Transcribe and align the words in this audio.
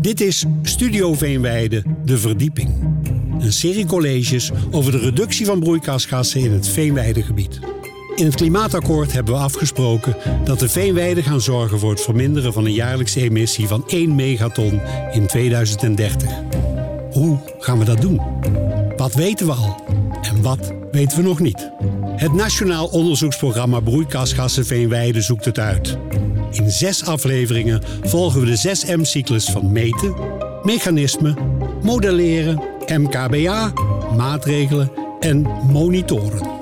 Dit 0.00 0.20
is 0.20 0.44
Studio 0.62 1.14
Veenweide, 1.14 1.82
de 2.04 2.18
verdieping. 2.18 2.70
Een 3.38 3.52
serie 3.52 3.86
colleges 3.86 4.50
over 4.70 4.92
de 4.92 4.98
reductie 4.98 5.46
van 5.46 5.60
broeikasgassen 5.60 6.40
in 6.40 6.52
het 6.52 6.68
Veenweidegebied. 6.68 7.60
In 8.14 8.24
het 8.24 8.34
klimaatakkoord 8.34 9.12
hebben 9.12 9.34
we 9.34 9.40
afgesproken 9.40 10.16
dat 10.44 10.58
de 10.58 10.68
veenweiden 10.68 11.22
gaan 11.22 11.40
zorgen 11.40 11.78
voor 11.78 11.90
het 11.90 12.00
verminderen 12.00 12.52
van 12.52 12.64
een 12.64 12.72
jaarlijkse 12.72 13.20
emissie 13.20 13.66
van 13.66 13.84
1 13.86 14.14
megaton 14.14 14.80
in 15.12 15.26
2030. 15.26 16.30
Hoe 17.10 17.38
gaan 17.58 17.78
we 17.78 17.84
dat 17.84 18.00
doen? 18.00 18.20
Wat 18.96 19.14
weten 19.14 19.46
we 19.46 19.52
al 19.52 19.84
en 20.22 20.42
wat 20.42 20.72
weten 20.90 21.16
we 21.16 21.22
nog 21.22 21.40
niet? 21.40 21.70
Het 22.16 22.32
Nationaal 22.32 22.86
Onderzoeksprogramma 22.86 23.80
Broeikasgassen 23.80 24.66
Veenweide 24.66 25.20
zoekt 25.20 25.44
het 25.44 25.58
uit. 25.58 25.98
In 26.50 26.70
zes 26.70 27.04
afleveringen 27.04 27.82
volgen 28.02 28.40
we 28.40 28.46
de 28.46 28.76
6M-cyclus 28.76 29.50
van 29.50 29.72
meten, 29.72 30.14
mechanismen, 30.62 31.36
modelleren, 31.82 32.62
MKBA, 32.86 33.72
maatregelen 34.16 34.90
en 35.20 35.42
monitoren. 35.72 36.59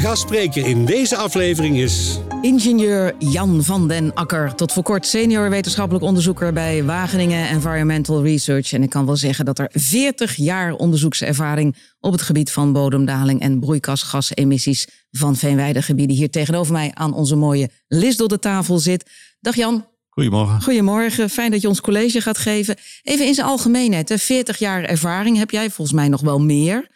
De 0.00 0.06
gastspreker 0.06 0.66
in 0.66 0.84
deze 0.84 1.16
aflevering 1.16 1.78
is. 1.78 2.18
Ingenieur 2.40 3.14
Jan 3.18 3.62
van 3.62 3.88
den 3.88 4.14
Akker, 4.14 4.54
tot 4.54 4.72
voor 4.72 4.82
kort 4.82 5.06
senior 5.06 5.50
wetenschappelijk 5.50 6.04
onderzoeker 6.04 6.52
bij 6.52 6.84
Wageningen 6.84 7.48
Environmental 7.48 8.22
Research. 8.22 8.72
En 8.72 8.82
ik 8.82 8.90
kan 8.90 9.06
wel 9.06 9.16
zeggen 9.16 9.44
dat 9.44 9.58
er 9.58 9.68
40 9.72 10.36
jaar 10.36 10.74
onderzoekservaring 10.74 11.76
op 12.00 12.12
het 12.12 12.22
gebied 12.22 12.52
van 12.52 12.72
bodemdaling 12.72 13.40
en 13.40 13.60
broeikasgasemissies 13.60 14.88
van 15.10 15.36
veenweidegebieden 15.36 16.16
hier 16.16 16.30
tegenover 16.30 16.72
mij 16.72 16.90
aan 16.94 17.14
onze 17.14 17.36
mooie 17.36 17.70
Lis 17.88 18.16
door 18.16 18.28
de 18.28 18.38
tafel 18.38 18.78
zit. 18.78 19.10
Dag 19.40 19.54
Jan. 19.54 19.86
Goedemorgen. 20.08 20.62
Goedemorgen, 20.62 21.30
fijn 21.30 21.50
dat 21.50 21.60
je 21.60 21.68
ons 21.68 21.80
college 21.80 22.20
gaat 22.20 22.38
geven. 22.38 22.76
Even 23.02 23.26
in 23.26 23.34
zijn 23.34 23.46
algemeenheid, 23.46 24.12
40 24.16 24.58
jaar 24.58 24.84
ervaring 24.84 25.36
heb 25.36 25.50
jij, 25.50 25.70
volgens 25.70 25.96
mij 25.96 26.08
nog 26.08 26.20
wel 26.20 26.40
meer. 26.40 26.88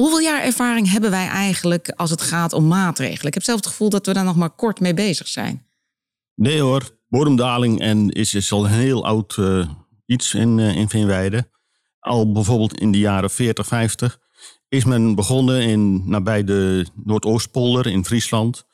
Hoeveel 0.00 0.20
jaar 0.20 0.42
ervaring 0.42 0.90
hebben 0.90 1.10
wij 1.10 1.26
eigenlijk 1.26 1.88
als 1.88 2.10
het 2.10 2.22
gaat 2.22 2.52
om 2.52 2.66
maatregelen? 2.66 3.26
Ik 3.26 3.34
heb 3.34 3.42
zelf 3.42 3.58
het 3.58 3.68
gevoel 3.68 3.88
dat 3.88 4.06
we 4.06 4.12
daar 4.12 4.24
nog 4.24 4.36
maar 4.36 4.50
kort 4.50 4.80
mee 4.80 4.94
bezig 4.94 5.28
zijn. 5.28 5.66
Nee 6.34 6.60
hoor, 6.60 6.98
bodemdaling 7.08 7.80
en 7.80 8.08
is, 8.08 8.34
is 8.34 8.52
al 8.52 8.64
een 8.64 8.70
heel 8.70 9.06
oud 9.06 9.36
uh, 9.36 9.68
iets 10.06 10.34
in, 10.34 10.58
uh, 10.58 10.76
in 10.76 10.88
Veenweide. 10.88 11.50
Al 12.00 12.32
bijvoorbeeld 12.32 12.80
in 12.80 12.92
de 12.92 12.98
jaren 12.98 13.30
40, 13.30 13.66
50 13.66 14.18
is 14.68 14.84
men 14.84 15.14
begonnen 15.14 15.62
in, 15.62 16.08
nabij 16.10 16.44
de 16.44 16.86
Noordoostpolder 17.04 17.86
in 17.86 18.04
Friesland 18.04 18.64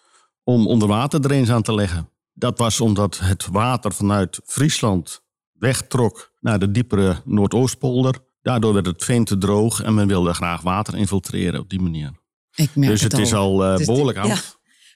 om 0.42 0.67
onderwaterdrains 0.67 1.50
aan 1.50 1.62
te 1.62 1.75
leggen. 1.75 2.08
Dat 2.33 2.58
was 2.58 2.80
omdat 2.80 3.19
het 3.19 3.47
water 3.47 3.92
vanuit 3.92 4.41
Friesland 4.45 5.22
wegtrok 5.52 6.33
naar 6.41 6.58
de 6.58 6.70
diepere 6.70 7.22
Noordoostpolder. 7.25 8.14
Daardoor 8.45 8.73
werd 8.73 8.87
het 8.87 9.05
veen 9.05 9.25
te 9.25 9.39
droog 9.39 9.83
en 9.83 9.95
men 9.95 10.06
wilde 10.06 10.34
graag 10.34 10.61
water 10.61 10.97
infiltreren 10.97 11.61
op 11.61 11.70
die 11.70 11.81
manier. 11.81 12.12
Ik 12.55 12.70
merk 12.75 12.91
dus 12.91 13.03
het, 13.03 13.12
het 13.12 13.20
is 13.20 13.34
al 13.34 13.64
uh, 13.64 13.86
behoorlijk 13.86 14.19
oud. 14.19 14.27
Ja, 14.27 14.39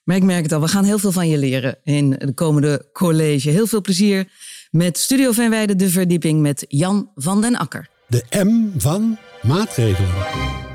maar 0.04 0.16
ik 0.16 0.22
merk 0.22 0.42
het 0.42 0.52
al. 0.52 0.60
We 0.60 0.68
gaan 0.68 0.84
heel 0.84 0.98
veel 0.98 1.12
van 1.12 1.28
je 1.28 1.38
leren 1.38 1.78
in 1.82 2.10
de 2.10 2.34
komende 2.34 2.88
college. 2.92 3.50
Heel 3.50 3.66
veel 3.66 3.80
plezier 3.80 4.28
met 4.70 4.98
Studio 4.98 5.32
Veenweide 5.32 5.76
De 5.76 5.90
Verdieping 5.90 6.40
met 6.40 6.64
Jan 6.68 7.10
van 7.14 7.40
den 7.40 7.56
Akker. 7.56 7.88
De 8.06 8.24
M 8.30 8.80
van 8.80 9.18
maatregelen. 9.42 10.10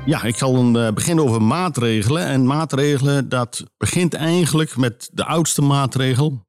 Ja, 0.06 0.22
ik 0.22 0.36
zal 0.36 0.56
een, 0.56 0.74
uh, 0.74 0.90
beginnen 0.90 1.24
over 1.24 1.42
maatregelen. 1.42 2.26
En 2.26 2.46
maatregelen, 2.46 3.28
dat 3.28 3.64
begint 3.76 4.14
eigenlijk 4.14 4.76
met 4.76 5.10
de 5.12 5.24
oudste 5.24 5.62
maatregel. 5.62 6.46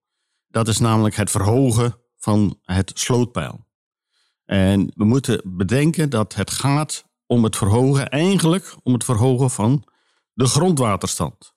Dat 0.47 0.67
is 0.67 0.79
namelijk 0.79 1.15
het 1.15 1.31
verhogen 1.31 1.95
van 2.17 2.59
het 2.61 2.91
slootpeil. 2.93 3.64
En 4.45 4.91
we 4.95 5.05
moeten 5.05 5.41
bedenken 5.43 6.09
dat 6.09 6.35
het 6.35 6.51
gaat 6.51 7.05
om 7.25 7.43
het 7.43 7.55
verhogen, 7.55 8.09
eigenlijk 8.09 8.75
om 8.83 8.93
het 8.93 9.03
verhogen 9.03 9.49
van 9.49 9.83
de 10.33 10.45
grondwaterstand. 10.45 11.53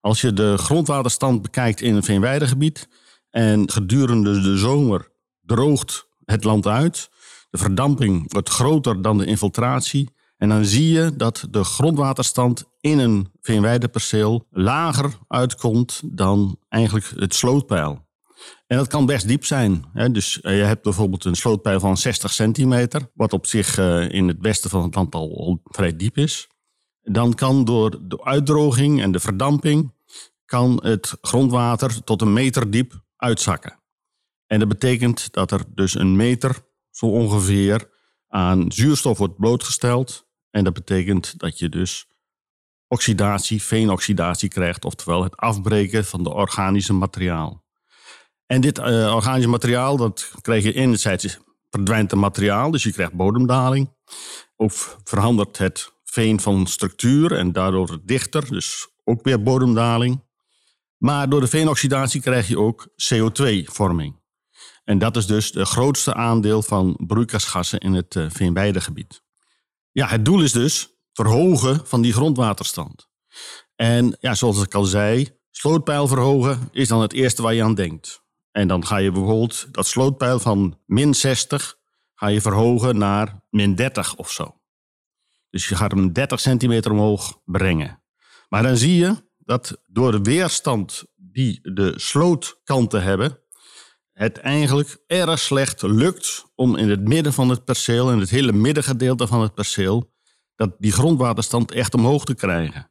Als 0.00 0.20
je 0.20 0.32
de 0.32 0.58
grondwaterstand 0.58 1.42
bekijkt 1.42 1.80
in 1.80 1.94
een 1.94 2.02
veenweidegebied 2.02 2.88
en 3.30 3.70
gedurende 3.70 4.40
de 4.40 4.56
zomer 4.56 5.10
droogt 5.40 6.08
het 6.24 6.44
land 6.44 6.66
uit, 6.66 7.10
de 7.50 7.58
verdamping 7.58 8.32
wordt 8.32 8.48
groter 8.48 9.02
dan 9.02 9.18
de 9.18 9.26
infiltratie 9.26 10.16
en 10.36 10.48
dan 10.48 10.64
zie 10.64 10.92
je 10.92 11.16
dat 11.16 11.46
de 11.50 11.64
grondwaterstand 11.64 12.64
in 12.80 12.98
een 12.98 13.32
veenweideperceel 13.40 14.46
lager 14.50 15.18
uitkomt 15.28 16.02
dan 16.04 16.58
eigenlijk 16.68 17.12
het 17.16 17.34
slootpeil. 17.34 18.07
En 18.68 18.76
dat 18.76 18.86
kan 18.86 19.06
best 19.06 19.28
diep 19.28 19.44
zijn. 19.44 19.84
Hè? 19.92 20.10
Dus 20.10 20.40
eh, 20.40 20.56
je 20.56 20.62
hebt 20.62 20.82
bijvoorbeeld 20.82 21.24
een 21.24 21.34
slootpeil 21.34 21.80
van 21.80 21.96
60 21.96 22.32
centimeter, 22.32 23.10
wat 23.14 23.32
op 23.32 23.46
zich 23.46 23.78
uh, 23.78 24.08
in 24.08 24.28
het 24.28 24.36
westen 24.40 24.70
van 24.70 24.82
het 24.82 24.94
land 24.94 25.14
al, 25.14 25.36
al, 25.36 25.60
vrij 25.64 25.96
diep 25.96 26.16
is. 26.16 26.48
Dan 27.02 27.34
kan 27.34 27.64
door 27.64 28.08
de 28.08 28.24
uitdroging 28.24 29.02
en 29.02 29.12
de 29.12 29.20
verdamping 29.20 29.92
kan 30.44 30.80
het 30.82 31.16
grondwater 31.20 32.04
tot 32.04 32.22
een 32.22 32.32
meter 32.32 32.70
diep 32.70 33.02
uitzakken. 33.16 33.78
En 34.46 34.58
dat 34.58 34.68
betekent 34.68 35.32
dat 35.32 35.50
er 35.50 35.64
dus 35.74 35.94
een 35.94 36.16
meter 36.16 36.56
zo 36.90 37.06
ongeveer 37.06 37.90
aan 38.28 38.72
zuurstof 38.72 39.18
wordt 39.18 39.36
blootgesteld. 39.36 40.26
En 40.50 40.64
dat 40.64 40.72
betekent 40.72 41.38
dat 41.38 41.58
je 41.58 41.68
dus 41.68 42.06
oxidatie, 42.86 43.62
veenoxidatie 43.62 44.48
krijgt, 44.48 44.84
oftewel 44.84 45.22
het 45.22 45.36
afbreken 45.36 46.04
van 46.04 46.22
de 46.22 46.32
organische 46.32 46.92
materiaal. 46.92 47.66
En 48.48 48.60
dit 48.60 48.78
uh, 48.78 48.84
organisch 49.14 49.46
materiaal, 49.46 49.96
dat 49.96 50.32
krijg 50.40 50.64
je 50.64 50.72
enerzijds 50.72 51.38
verdwijnt 51.70 52.10
het 52.10 52.20
materiaal, 52.20 52.70
dus 52.70 52.82
je 52.82 52.92
krijgt 52.92 53.12
bodemdaling. 53.12 53.96
Of 54.56 54.98
verandert 55.04 55.58
het 55.58 55.92
veen 56.04 56.40
van 56.40 56.66
structuur 56.66 57.32
en 57.32 57.52
daardoor 57.52 57.98
dichter, 58.04 58.50
dus 58.50 58.88
ook 59.04 59.24
weer 59.24 59.42
bodemdaling. 59.42 60.26
Maar 60.96 61.28
door 61.28 61.40
de 61.40 61.46
veenoxidatie 61.46 62.20
krijg 62.20 62.48
je 62.48 62.58
ook 62.58 62.88
CO2-vorming. 62.88 64.20
En 64.84 64.98
dat 64.98 65.16
is 65.16 65.26
dus 65.26 65.50
het 65.50 65.68
grootste 65.68 66.14
aandeel 66.14 66.62
van 66.62 66.98
broeikasgassen 67.06 67.78
in 67.78 67.92
het 67.92 68.14
uh, 68.14 68.26
veenweidegebied. 68.30 69.22
Ja, 69.92 70.06
het 70.06 70.24
doel 70.24 70.42
is 70.42 70.52
dus 70.52 70.88
verhogen 71.12 71.86
van 71.86 72.02
die 72.02 72.12
grondwaterstand. 72.12 73.08
En 73.76 74.16
ja, 74.20 74.34
zoals 74.34 74.62
ik 74.62 74.74
al 74.74 74.84
zei, 74.84 75.28
slootpeil 75.50 76.08
verhogen 76.08 76.68
is 76.72 76.88
dan 76.88 77.00
het 77.00 77.12
eerste 77.12 77.42
waar 77.42 77.54
je 77.54 77.62
aan 77.62 77.74
denkt. 77.74 78.26
En 78.50 78.68
dan 78.68 78.86
ga 78.86 78.96
je 78.96 79.10
bijvoorbeeld 79.10 79.74
dat 79.74 79.86
slootpeil 79.86 80.38
van 80.38 80.78
min 80.86 81.14
60 81.14 81.78
ga 82.14 82.26
je 82.26 82.40
verhogen 82.40 82.98
naar 82.98 83.42
min 83.50 83.74
30 83.74 84.16
of 84.16 84.30
zo. 84.30 84.60
Dus 85.50 85.68
je 85.68 85.76
gaat 85.76 85.90
hem 85.90 86.12
30 86.12 86.40
centimeter 86.40 86.90
omhoog 86.90 87.40
brengen. 87.44 88.02
Maar 88.48 88.62
dan 88.62 88.76
zie 88.76 88.96
je 88.96 89.14
dat 89.38 89.82
door 89.86 90.12
de 90.12 90.20
weerstand 90.20 91.04
die 91.14 91.60
de 91.62 91.92
slootkanten 91.96 93.02
hebben, 93.02 93.38
het 94.12 94.38
eigenlijk 94.38 95.02
erg 95.06 95.38
slecht 95.38 95.82
lukt 95.82 96.44
om 96.54 96.76
in 96.76 96.90
het 96.90 97.08
midden 97.08 97.32
van 97.32 97.48
het 97.48 97.64
perceel, 97.64 98.10
in 98.10 98.18
het 98.18 98.30
hele 98.30 98.52
middengedeelte 98.52 99.26
van 99.26 99.42
het 99.42 99.54
perceel, 99.54 100.12
dat 100.56 100.74
die 100.78 100.92
grondwaterstand 100.92 101.72
echt 101.72 101.94
omhoog 101.94 102.24
te 102.24 102.34
krijgen. 102.34 102.90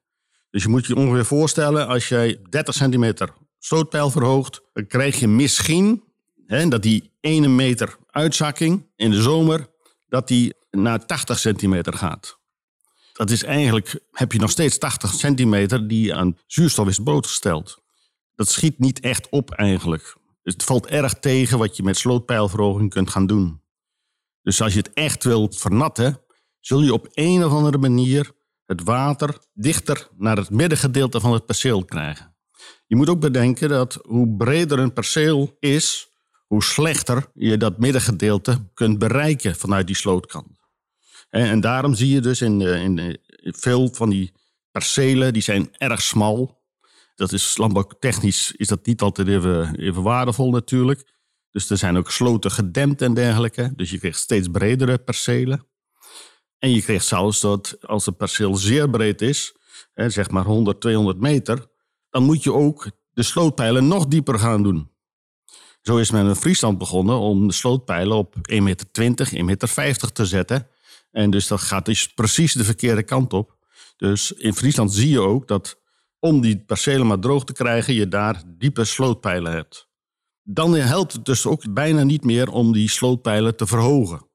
Dus 0.50 0.64
je 0.64 0.70
moet 0.70 0.86
je 0.86 0.96
ongeveer 0.96 1.26
voorstellen, 1.26 1.88
als 1.88 2.08
jij 2.08 2.40
30 2.50 2.74
centimeter 2.74 3.34
stootpijl 3.60 4.10
verhoogt, 4.10 4.62
dan 4.74 4.88
krijg 4.88 5.20
je 5.20 5.28
misschien 5.28 6.04
hè, 6.46 6.68
dat 6.68 6.82
die 6.82 7.12
ene 7.20 7.48
meter 7.48 7.98
uitzakking 8.08 8.86
in 8.96 9.12
de 9.12 9.22
zomer, 9.22 9.68
dat 10.08 10.28
die 10.28 10.54
naar 10.72 11.06
80 11.06 11.40
centimeter 11.40 11.94
gaat. 11.94 12.40
Dat 13.14 13.30
is 13.30 13.44
eigenlijk, 13.44 14.00
heb 14.12 14.32
je 14.32 14.40
nog 14.40 14.52
steeds 14.52 14.78
80 14.78 15.14
centimeter 15.14 15.88
die 15.88 16.16
aan 16.16 16.38
zuurstof 16.46 16.88
is 16.88 17.00
blootgesteld. 17.00 17.84
Dat 18.36 18.50
schiet 18.50 18.80
niet 18.80 19.00
echt 19.00 19.30
op 19.30 19.52
eigenlijk. 19.52 20.16
Het 20.44 20.64
valt 20.64 20.88
erg 20.88 21.14
tegen 21.14 21.58
wat 21.58 21.78
je 21.78 21.84
met 21.84 21.98
slootpeilverhoging 21.98 22.90
kunt 22.90 23.10
gaan 23.10 23.28
doen. 23.28 23.62
Dus 24.42 24.62
als 24.62 24.74
je 24.74 24.80
het 24.80 24.94
echt 24.94 25.24
wilt 25.24 25.58
vernatten, 25.58 26.22
zul 26.60 26.82
je 26.82 26.94
op 26.94 27.08
een 27.14 27.46
of 27.46 27.52
andere 27.52 27.78
manier 27.78 28.32
het 28.66 28.84
water 28.84 29.38
dichter 29.54 30.08
naar 30.18 30.38
het 30.38 30.50
middengedeelte 30.50 31.20
van 31.20 31.34
het 31.34 31.46
perceel 31.46 31.86
krijgen. 31.86 32.37
Je 32.88 32.96
moet 32.96 33.10
ook 33.10 33.20
bedenken 33.20 33.70
dat 33.70 34.00
hoe 34.02 34.36
breder 34.38 34.80
een 34.80 34.94
perceel 34.94 35.56
is, 35.60 36.10
hoe 36.46 36.64
slechter 36.64 37.32
je 37.34 37.58
dat 37.58 37.78
middengedeelte 37.78 38.70
kunt 38.74 39.00
bereiken 39.00 39.56
vanuit 39.56 39.88
die 39.88 39.96
slootkant. 39.96 40.48
En 41.30 41.60
daarom 41.60 41.94
zie 41.96 42.14
je 42.14 42.20
dus 42.20 42.42
in, 42.42 42.62
in 42.62 43.20
veel 43.42 43.94
van 43.94 44.10
die 44.10 44.32
percelen, 44.72 45.34
die 45.34 45.42
zijn 45.42 45.70
erg 45.78 46.02
smal. 46.02 46.66
Dat 47.16 47.32
is 47.32 47.58
landbouwtechnisch 47.58 48.52
is 48.52 48.68
dat 48.68 48.86
niet 48.86 49.02
altijd 49.02 49.28
even, 49.28 49.76
even 49.76 50.04
waardevol 50.04 50.52
natuurlijk. 50.52 51.16
Dus 51.52 51.70
er 51.70 51.78
zijn 51.78 51.98
ook 51.98 52.12
sloten 52.12 52.52
gedempt 52.52 53.02
en 53.02 53.14
dergelijke. 53.14 53.74
Dus 53.76 53.90
je 53.90 54.00
krijgt 54.00 54.20
steeds 54.20 54.48
bredere 54.48 54.98
percelen. 54.98 55.68
En 56.60 56.72
je 56.72 56.82
krijgt 56.82 57.06
zelfs 57.06 57.40
dat 57.42 57.78
als 57.82 58.08
een 58.08 58.16
perceel 58.16 58.56
zeer 58.56 58.90
breed 58.90 59.22
is, 59.22 59.56
zeg 59.94 60.30
maar 60.30 60.46
100, 60.46 60.82
200 60.82 61.20
meter, 61.20 61.68
dan 62.10 62.24
moet 62.24 62.44
je 62.44 62.54
ook 62.54 62.92
de 63.12 63.24
slootpijlen 63.24 63.88
nog 63.88 64.08
dieper 64.08 64.40
gaan 64.40 64.64
doen. 64.64 64.90
Zo 65.82 65.98
is 65.98 66.12
men 66.12 66.28
in 66.28 66.36
Friesland 66.36 66.78
begonnen 66.78 67.20
om 67.20 67.48
de 67.48 67.54
slootpijlen 67.54 68.18
op 68.18 68.36
1,20 68.36 68.62
meter, 68.62 69.28
1,50 69.28 69.36
meter 69.76 70.12
te 70.12 70.26
zetten. 70.26 70.68
En 71.12 71.30
dus 71.30 71.48
dat 71.48 71.62
gaat 71.62 71.86
dus 71.86 72.14
precies 72.14 72.54
de 72.54 72.64
verkeerde 72.64 73.04
kant 73.04 73.34
op. 73.34 73.56
Dus 73.98 74.32
in 74.32 74.54
Friesland 74.54 74.94
zie 74.94 75.10
je 75.10 75.20
ook 75.20 75.48
dat 75.48 75.80
om 76.20 76.42
die 76.42 76.58
percelen 76.58 77.08
maar 77.08 77.20
droog 77.20 77.44
te 77.44 77.54
krijgen, 77.54 77.94
je 77.94 78.08
daar 78.08 78.44
diepe 78.48 78.86
slootpijlen 78.86 79.52
hebt. 79.52 79.88
Dan 80.44 80.76
helpt 80.76 81.14
het 81.14 81.26
dus 81.26 81.46
ook 81.46 81.74
bijna 81.74 82.04
niet 82.04 82.24
meer 82.24 82.50
om 82.50 82.74
die 82.74 82.90
slootpijlen 82.90 83.56
te 83.56 83.68
verhogen. 83.68 84.28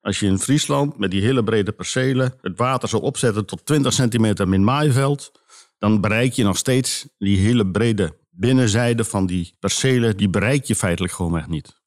Als 0.00 0.20
je 0.20 0.26
in 0.26 0.38
Friesland 0.38 0.98
met 0.98 1.10
die 1.10 1.22
hele 1.22 1.44
brede 1.44 1.72
percelen 1.72 2.34
het 2.40 2.58
water 2.58 2.88
zou 2.88 3.02
opzetten 3.02 3.46
tot 3.46 3.66
20 3.66 3.92
centimeter 3.92 4.48
min 4.48 4.64
maaiveld, 4.64 5.39
dan 5.80 6.00
bereik 6.00 6.32
je 6.32 6.44
nog 6.44 6.56
steeds 6.56 7.08
die 7.18 7.38
hele 7.38 7.70
brede 7.70 8.18
binnenzijde 8.30 9.04
van 9.04 9.26
die 9.26 9.56
percelen, 9.58 10.16
die 10.16 10.30
bereik 10.30 10.64
je 10.64 10.76
feitelijk 10.76 11.12
gewoon 11.12 11.38
echt 11.38 11.48
niet. 11.48 11.80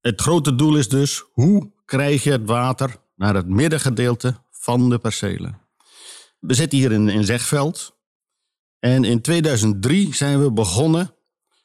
Het 0.00 0.20
grote 0.20 0.54
doel 0.54 0.76
is 0.76 0.88
dus, 0.88 1.24
hoe 1.32 1.72
krijg 1.84 2.22
je 2.22 2.30
het 2.30 2.46
water 2.46 2.96
naar 3.14 3.34
het 3.34 3.48
middengedeelte 3.48 4.36
van 4.50 4.90
de 4.90 4.98
percelen? 4.98 5.60
We 6.38 6.54
zitten 6.54 6.78
hier 6.78 6.92
in, 6.92 7.08
in 7.08 7.24
Zegveld. 7.24 7.96
En 8.78 9.04
in 9.04 9.20
2003 9.20 10.14
zijn 10.14 10.42
we 10.42 10.52
begonnen 10.52 11.14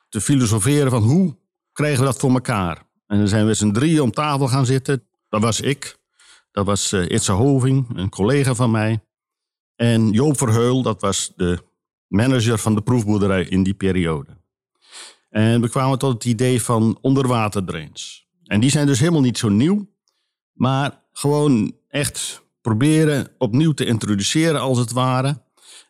te 0.10 0.22
filosoferen 0.22 0.92
van 0.92 1.04
hoe 1.04 1.38
krijgen 1.72 2.00
we 2.00 2.06
dat 2.06 2.20
voor 2.20 2.32
elkaar? 2.32 2.84
En 3.08 3.18
dan 3.18 3.28
zijn 3.28 3.46
we 3.46 3.54
z'n 3.54 3.72
drieën 3.72 4.02
om 4.02 4.12
tafel 4.12 4.48
gaan 4.48 4.66
zitten. 4.66 5.08
Dat 5.30 5.42
was 5.42 5.62
ik, 5.62 5.98
dat 6.52 6.66
was 6.66 6.94
uh, 6.94 7.10
Itze 7.10 7.32
Hoving, 7.32 7.98
een 7.98 8.10
collega 8.10 8.56
van 8.56 8.72
mij. 8.72 9.04
En 9.82 10.12
Joop 10.12 10.38
Verheul, 10.38 10.82
dat 10.82 11.02
was 11.02 11.32
de 11.36 11.60
manager 12.08 12.58
van 12.58 12.76
de 12.76 12.82
proefboerderij 12.82 13.44
in 13.44 13.64
die 13.64 13.74
periode. 13.74 14.38
En 15.30 15.62
we 15.62 15.70
kwamen 15.70 16.00
tot 16.00 16.14
het 16.14 16.26
idee 16.26 16.62
van 16.62 16.98
onderwaterdrains. 17.02 18.28
En 18.44 18.60
die 18.60 18.70
zijn 18.70 18.88
dus 18.88 19.00
helemaal 19.00 19.22
niet 19.22 19.38
zo 19.38 19.50
nieuw, 19.50 19.90
maar 20.54 21.04
gewoon 21.12 21.76
echt 21.88 22.44
proberen 22.62 23.28
opnieuw 23.38 23.72
te 23.72 23.86
introduceren 23.86 24.62
als 24.62 24.78
het 24.78 24.92
ware. 24.92 25.42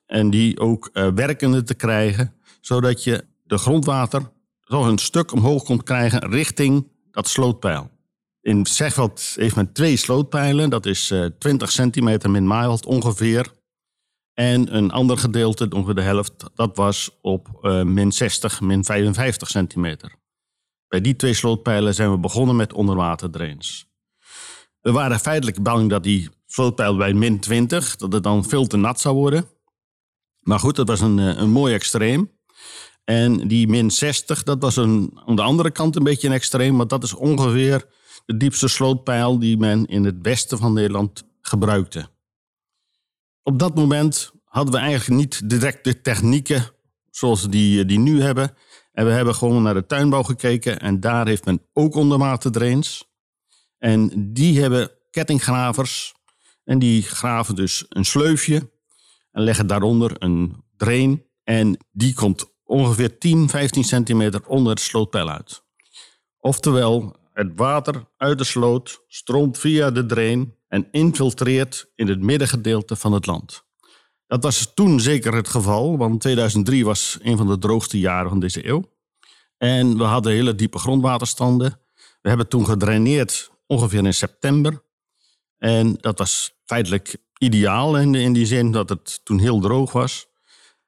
En 0.06 0.30
die 0.30 0.60
ook 0.60 0.90
uh, 0.94 1.08
werkende 1.16 1.64
te 1.64 1.74
krijgen, 1.74 2.34
zodat 2.62 3.04
je 3.04 3.26
de 3.44 3.58
grondwater 3.58 4.32
toch 4.64 4.88
een 4.88 4.98
stuk 4.98 5.32
omhoog 5.32 5.64
kon 5.64 5.84
krijgen 5.84 6.30
richting 6.30 6.88
dat 7.12 7.28
slootpeil. 7.28 7.90
In 8.42 8.66
Zegveld 8.66 9.34
heeft 9.36 9.56
men 9.56 9.74
twee 9.74 9.96
slootpijlen, 9.96 10.70
dat 10.70 10.86
is 10.86 11.12
uh, 11.12 11.26
20 11.40 11.72
centimeter 11.72 12.30
min 12.30 12.48
mild 12.48 12.86
ongeveer. 12.86 13.60
En 14.42 14.76
een 14.76 14.92
ander 14.92 15.18
gedeelte, 15.18 15.68
ongeveer 15.70 15.96
de 15.96 16.02
helft, 16.02 16.44
dat 16.56 16.78
was 16.78 17.10
op 17.22 17.60
uh, 17.62 17.84
min 17.84 18.12
60, 18.12 18.62
min 18.62 18.84
55 18.84 19.50
centimeter. 19.50 20.16
Bij 20.88 21.02
die 21.02 21.16
twee 21.16 21.34
slootpijlen 21.34 21.94
zijn 21.94 22.12
we 22.12 22.18
begonnen 22.18 22.56
met 22.56 22.74
onderwaterdrains. 22.74 23.86
We 24.80 24.92
waren 24.92 25.20
feitelijk 25.20 25.64
bang 25.64 25.90
dat 25.90 26.04
die 26.04 26.30
slootpijl 26.46 26.98
bij 26.98 27.14
min 27.14 27.40
20, 27.40 27.96
dat 27.96 28.14
het 28.14 28.24
dan 28.24 28.46
veel 28.46 28.68
te 28.68 28.78
nat 28.78 29.00
zou 29.00 29.16
worden. 29.16 29.46
Maar 30.40 30.60
goed, 30.60 30.76
dat 30.76 30.88
was 30.88 31.02
een, 31.02 31.20
eh, 31.20 31.38
een 31.38 31.52
mooi 31.52 31.74
extreem. 31.74 32.32
En 33.04 33.48
die 33.48 33.68
min 33.68 33.92
60, 33.92 34.44
dat 34.44 34.62
was 34.62 34.76
een, 34.76 35.20
aan 35.26 35.36
de 35.36 35.42
andere 35.42 35.72
kant 35.72 35.96
een 35.96 36.04
beetje 36.04 36.28
een 36.28 36.34
extreem, 36.34 36.78
want 36.78 36.90
dat 36.90 37.04
is 37.04 37.14
ongeveer 37.14 37.86
de 38.26 38.38
diepste 38.38 38.68
slootpijl 38.68 39.40
die 39.40 39.58
men 39.58 39.86
in 39.86 40.04
het 40.04 40.18
westen 40.22 40.58
van 40.58 40.74
Nederland 40.74 41.24
gebruikte. 41.42 42.10
Op 43.44 43.60
dat 43.60 43.76
moment 43.76 44.32
hadden 44.44 44.74
we 44.74 44.80
eigenlijk 44.80 45.20
niet 45.20 45.50
direct 45.50 45.84
de 45.84 46.02
technieken 46.02 46.72
zoals 47.12 47.50
die, 47.50 47.82
eh, 47.82 47.88
die 47.88 48.00
nu 48.00 48.22
hebben. 48.22 48.56
En 48.92 49.06
we 49.06 49.12
hebben 49.12 49.36
gewoon 49.36 49.64
naar 49.64 49.74
de 49.74 49.86
tuinbouw 49.86 50.24
gekeken 50.24 50.80
en 50.80 51.00
daar 51.00 51.28
heeft 51.28 51.46
men 51.46 51.62
ook 51.74 51.96
onderwaterdrains. 51.96 53.10
En 53.78 54.32
die 54.34 54.62
hebben 54.62 54.92
kettinggravers 55.12 56.14
en 56.64 56.80
die 56.80 57.02
graven 57.02 57.56
dus 57.56 57.86
een 57.90 58.06
sleufje 58.06 58.72
en 59.32 59.44
leggen 59.44 59.68
daaronder 59.68 60.16
een 60.20 60.64
drain. 60.78 61.26
En 61.44 61.78
die 61.92 62.14
komt 62.14 62.54
ongeveer 62.64 63.18
10, 63.18 63.50
15 63.50 63.84
centimeter 63.84 64.48
onder 64.48 64.72
het 64.72 64.82
slootpeil 64.82 65.30
uit. 65.30 65.64
Oftewel, 66.40 67.16
het 67.34 67.52
water 67.56 68.04
uit 68.18 68.38
de 68.38 68.44
sloot 68.44 69.04
stroomt 69.08 69.58
via 69.58 69.92
de 69.92 70.06
drain 70.06 70.56
en 70.72 70.88
infiltreert 70.92 71.92
in 71.96 72.08
het 72.08 72.22
middengedeelte 72.22 72.96
van 72.96 73.14
het 73.14 73.26
land. 73.26 73.64
Dat 74.28 74.44
was 74.44 74.72
toen 74.74 75.00
zeker 75.00 75.34
het 75.34 75.50
geval, 75.50 75.98
want 75.98 76.22
2003 76.22 76.86
was 76.86 77.18
een 77.22 77.38
van 77.38 77.48
de 77.48 77.58
droogste 77.58 78.00
jaren 78.00 78.30
van 78.30 78.40
deze 78.40 78.68
eeuw. 78.68 78.92
En 79.58 79.98
we 79.98 80.04
hadden 80.04 80.32
hele 80.32 80.56
diepe 80.56 80.78
grondwaterstanden. 80.78 81.80
We 82.22 82.30
hebben 82.30 82.48
toen 82.48 82.66
gedraineerd 82.66 83.52
ongeveer 83.68 84.06
in 84.06 84.14
september. 84.14 84.84
En 85.58 85.98
dat 86.00 86.18
was 86.18 86.60
feitelijk 86.66 87.18
ideaal 87.38 87.98
in, 87.98 88.16
in 88.16 88.34
die 88.34 88.46
zin 88.46 88.72
dat 88.72 88.90
het 88.90 89.26
toen 89.26 89.40
heel 89.40 89.60
droog 89.60 89.92
was. 89.92 90.28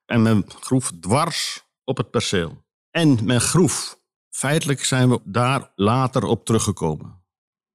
En 0.05 0.21
men 0.21 0.45
groef 0.59 0.91
dwars 0.99 1.63
op 1.83 1.97
het 1.97 2.11
perceel. 2.11 2.63
En 2.91 3.25
men 3.25 3.41
groef. 3.41 3.99
Feitelijk 4.29 4.83
zijn 4.83 5.09
we 5.09 5.19
daar 5.23 5.71
later 5.75 6.23
op 6.23 6.45
teruggekomen. 6.45 7.22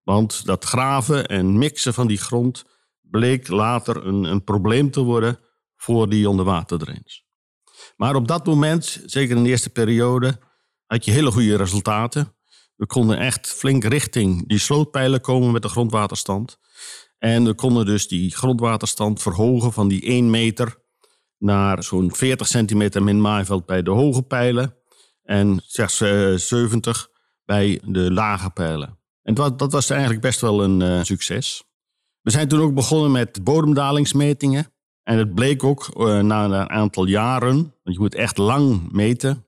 Want 0.09 0.45
dat 0.45 0.65
graven 0.65 1.27
en 1.27 1.59
mixen 1.59 1.95
van 1.95 2.07
die 2.07 2.19
grond 2.19 2.65
bleek 3.01 3.49
later 3.49 4.07
een, 4.07 4.25
een 4.25 4.45
probleem 4.45 4.91
te 4.91 5.01
worden 5.01 5.39
voor 5.77 6.09
die 6.09 6.29
onderwaterdrains. 6.29 7.25
Maar 7.97 8.15
op 8.15 8.29
dat 8.29 8.47
moment, 8.47 9.03
zeker 9.07 9.37
in 9.37 9.43
de 9.43 9.49
eerste 9.49 9.71
periode, 9.71 10.39
had 10.87 11.05
je 11.05 11.11
hele 11.11 11.31
goede 11.31 11.57
resultaten. 11.57 12.37
We 12.77 12.87
konden 12.87 13.19
echt 13.19 13.49
flink 13.49 13.85
richting 13.85 14.49
die 14.49 14.59
slootpijlen 14.59 15.21
komen 15.21 15.53
met 15.53 15.63
de 15.63 15.69
grondwaterstand. 15.69 16.59
En 17.19 17.45
we 17.45 17.55
konden 17.55 17.87
dus 17.87 18.09
die 18.09 18.37
grondwaterstand 18.37 19.23
verhogen 19.23 19.73
van 19.73 19.89
die 19.89 20.03
1 20.03 20.31
meter 20.31 20.83
naar 21.39 21.83
zo'n 21.83 22.15
40 22.15 22.47
centimeter 22.47 23.03
min 23.03 23.21
maaiveld 23.21 23.67
bij 23.67 23.83
de 23.83 23.91
hoge 23.91 24.23
pijlen 24.23 24.77
en 25.23 25.63
slechts 25.67 25.97
70 25.97 27.09
eh, 27.09 27.15
bij 27.45 27.81
de 27.85 28.13
lage 28.13 28.51
pijlen. 28.51 28.98
En 29.29 29.35
dat, 29.35 29.59
dat 29.59 29.73
was 29.73 29.91
eigenlijk 29.91 30.21
best 30.21 30.41
wel 30.41 30.63
een 30.63 30.81
uh, 30.81 31.03
succes. 31.03 31.65
We 32.21 32.31
zijn 32.31 32.49
toen 32.49 32.61
ook 32.61 32.75
begonnen 32.75 33.11
met 33.11 33.45
bodemdalingsmetingen. 33.45 34.67
En 35.03 35.19
het 35.19 35.35
bleek 35.35 35.65
ook 35.65 35.89
uh, 35.97 36.21
na 36.21 36.45
een 36.45 36.71
aantal 36.71 37.07
jaren, 37.07 37.57
want 37.57 37.97
je 37.97 37.99
moet 37.99 38.15
echt 38.15 38.39
lang 38.39 38.93
meten, 38.93 39.47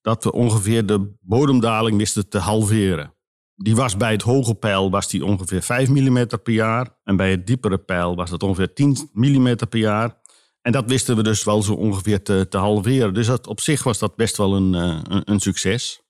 dat 0.00 0.24
we 0.24 0.32
ongeveer 0.32 0.86
de 0.86 1.16
bodemdaling 1.20 1.98
wisten 1.98 2.28
te 2.28 2.38
halveren. 2.38 3.14
Die 3.54 3.76
was 3.76 3.96
bij 3.96 4.12
het 4.12 4.22
hoge 4.22 4.54
pijl 4.54 4.90
was 4.90 5.08
die 5.08 5.24
ongeveer 5.24 5.62
5 5.62 5.88
mm 5.88 6.26
per 6.26 6.52
jaar. 6.52 6.98
En 7.04 7.16
bij 7.16 7.30
het 7.30 7.46
diepere 7.46 7.78
pijl 7.78 8.16
was 8.16 8.30
dat 8.30 8.42
ongeveer 8.42 8.72
10 8.72 9.10
mm 9.12 9.56
per 9.56 9.78
jaar. 9.78 10.20
En 10.62 10.72
dat 10.72 10.84
wisten 10.86 11.16
we 11.16 11.22
dus 11.22 11.44
wel 11.44 11.62
zo 11.62 11.72
ongeveer 11.72 12.22
te, 12.22 12.46
halveren. 12.50 13.14
Dus 13.14 13.26
dat, 13.26 13.46
op 13.46 13.60
zich 13.60 13.82
was 13.82 13.98
dat 13.98 14.16
best 14.16 14.36
wel 14.36 14.58
uh, 14.58 15.00
een, 15.02 15.22
een 15.24 15.40
succes. 15.40 16.02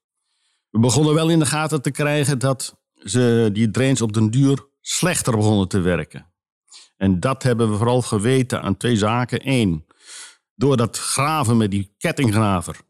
We 0.70 0.78
begonnen 0.78 1.14
wel 1.14 1.28
in 1.28 1.38
de 1.38 1.46
gaten 1.46 1.82
te 1.82 1.90
krijgen 1.90 2.38
dat 2.38 2.85
ze, 3.04 3.50
die 3.52 3.70
drains 3.70 4.02
op 4.02 4.12
den 4.12 4.30
duur 4.30 4.66
slechter 4.80 5.36
begonnen 5.36 5.68
te 5.68 5.80
werken. 5.80 6.26
En 6.96 7.20
dat 7.20 7.42
hebben 7.42 7.70
we 7.70 7.76
vooral 7.76 8.02
geweten 8.02 8.62
aan 8.62 8.76
twee 8.76 8.96
zaken. 8.96 9.40
Eén, 9.42 9.86
door 10.54 10.76
dat 10.76 10.98
graven 10.98 11.56
met 11.56 11.70
die 11.70 11.94
kettinggraver 11.98 12.80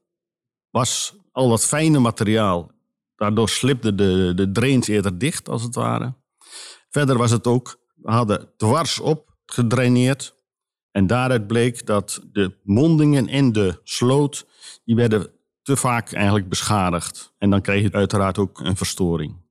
was 0.70 1.16
al 1.32 1.48
dat 1.48 1.64
fijne 1.64 1.98
materiaal. 1.98 2.70
Daardoor 3.16 3.48
slipte 3.48 3.94
de, 3.94 4.32
de 4.34 4.52
drains 4.52 4.88
eerder 4.88 5.18
dicht, 5.18 5.48
als 5.48 5.62
het 5.62 5.74
ware. 5.74 6.14
Verder 6.90 7.18
was 7.18 7.30
het 7.30 7.46
ook, 7.46 7.80
we 7.94 8.10
hadden 8.10 8.48
dwars 8.56 9.00
op 9.00 9.36
gedraineerd. 9.46 10.34
En 10.90 11.06
daaruit 11.06 11.46
bleek 11.46 11.86
dat 11.86 12.20
de 12.32 12.56
mondingen 12.62 13.28
in 13.28 13.52
de 13.52 13.80
sloot, 13.84 14.46
die 14.84 14.94
werden 14.94 15.30
te 15.62 15.76
vaak 15.76 16.12
eigenlijk 16.12 16.48
beschadigd. 16.48 17.34
En 17.38 17.50
dan 17.50 17.60
kreeg 17.60 17.82
je 17.82 17.92
uiteraard 17.92 18.38
ook 18.38 18.60
een 18.60 18.76
verstoring. 18.76 19.45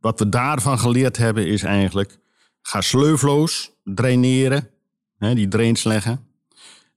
Wat 0.00 0.18
we 0.18 0.28
daarvan 0.28 0.78
geleerd 0.78 1.16
hebben 1.16 1.46
is 1.46 1.62
eigenlijk, 1.62 2.18
ga 2.62 2.80
sleufloos 2.80 3.70
draineren, 3.84 4.70
hè, 5.18 5.34
die 5.34 5.48
drains 5.48 5.84
leggen. 5.84 6.26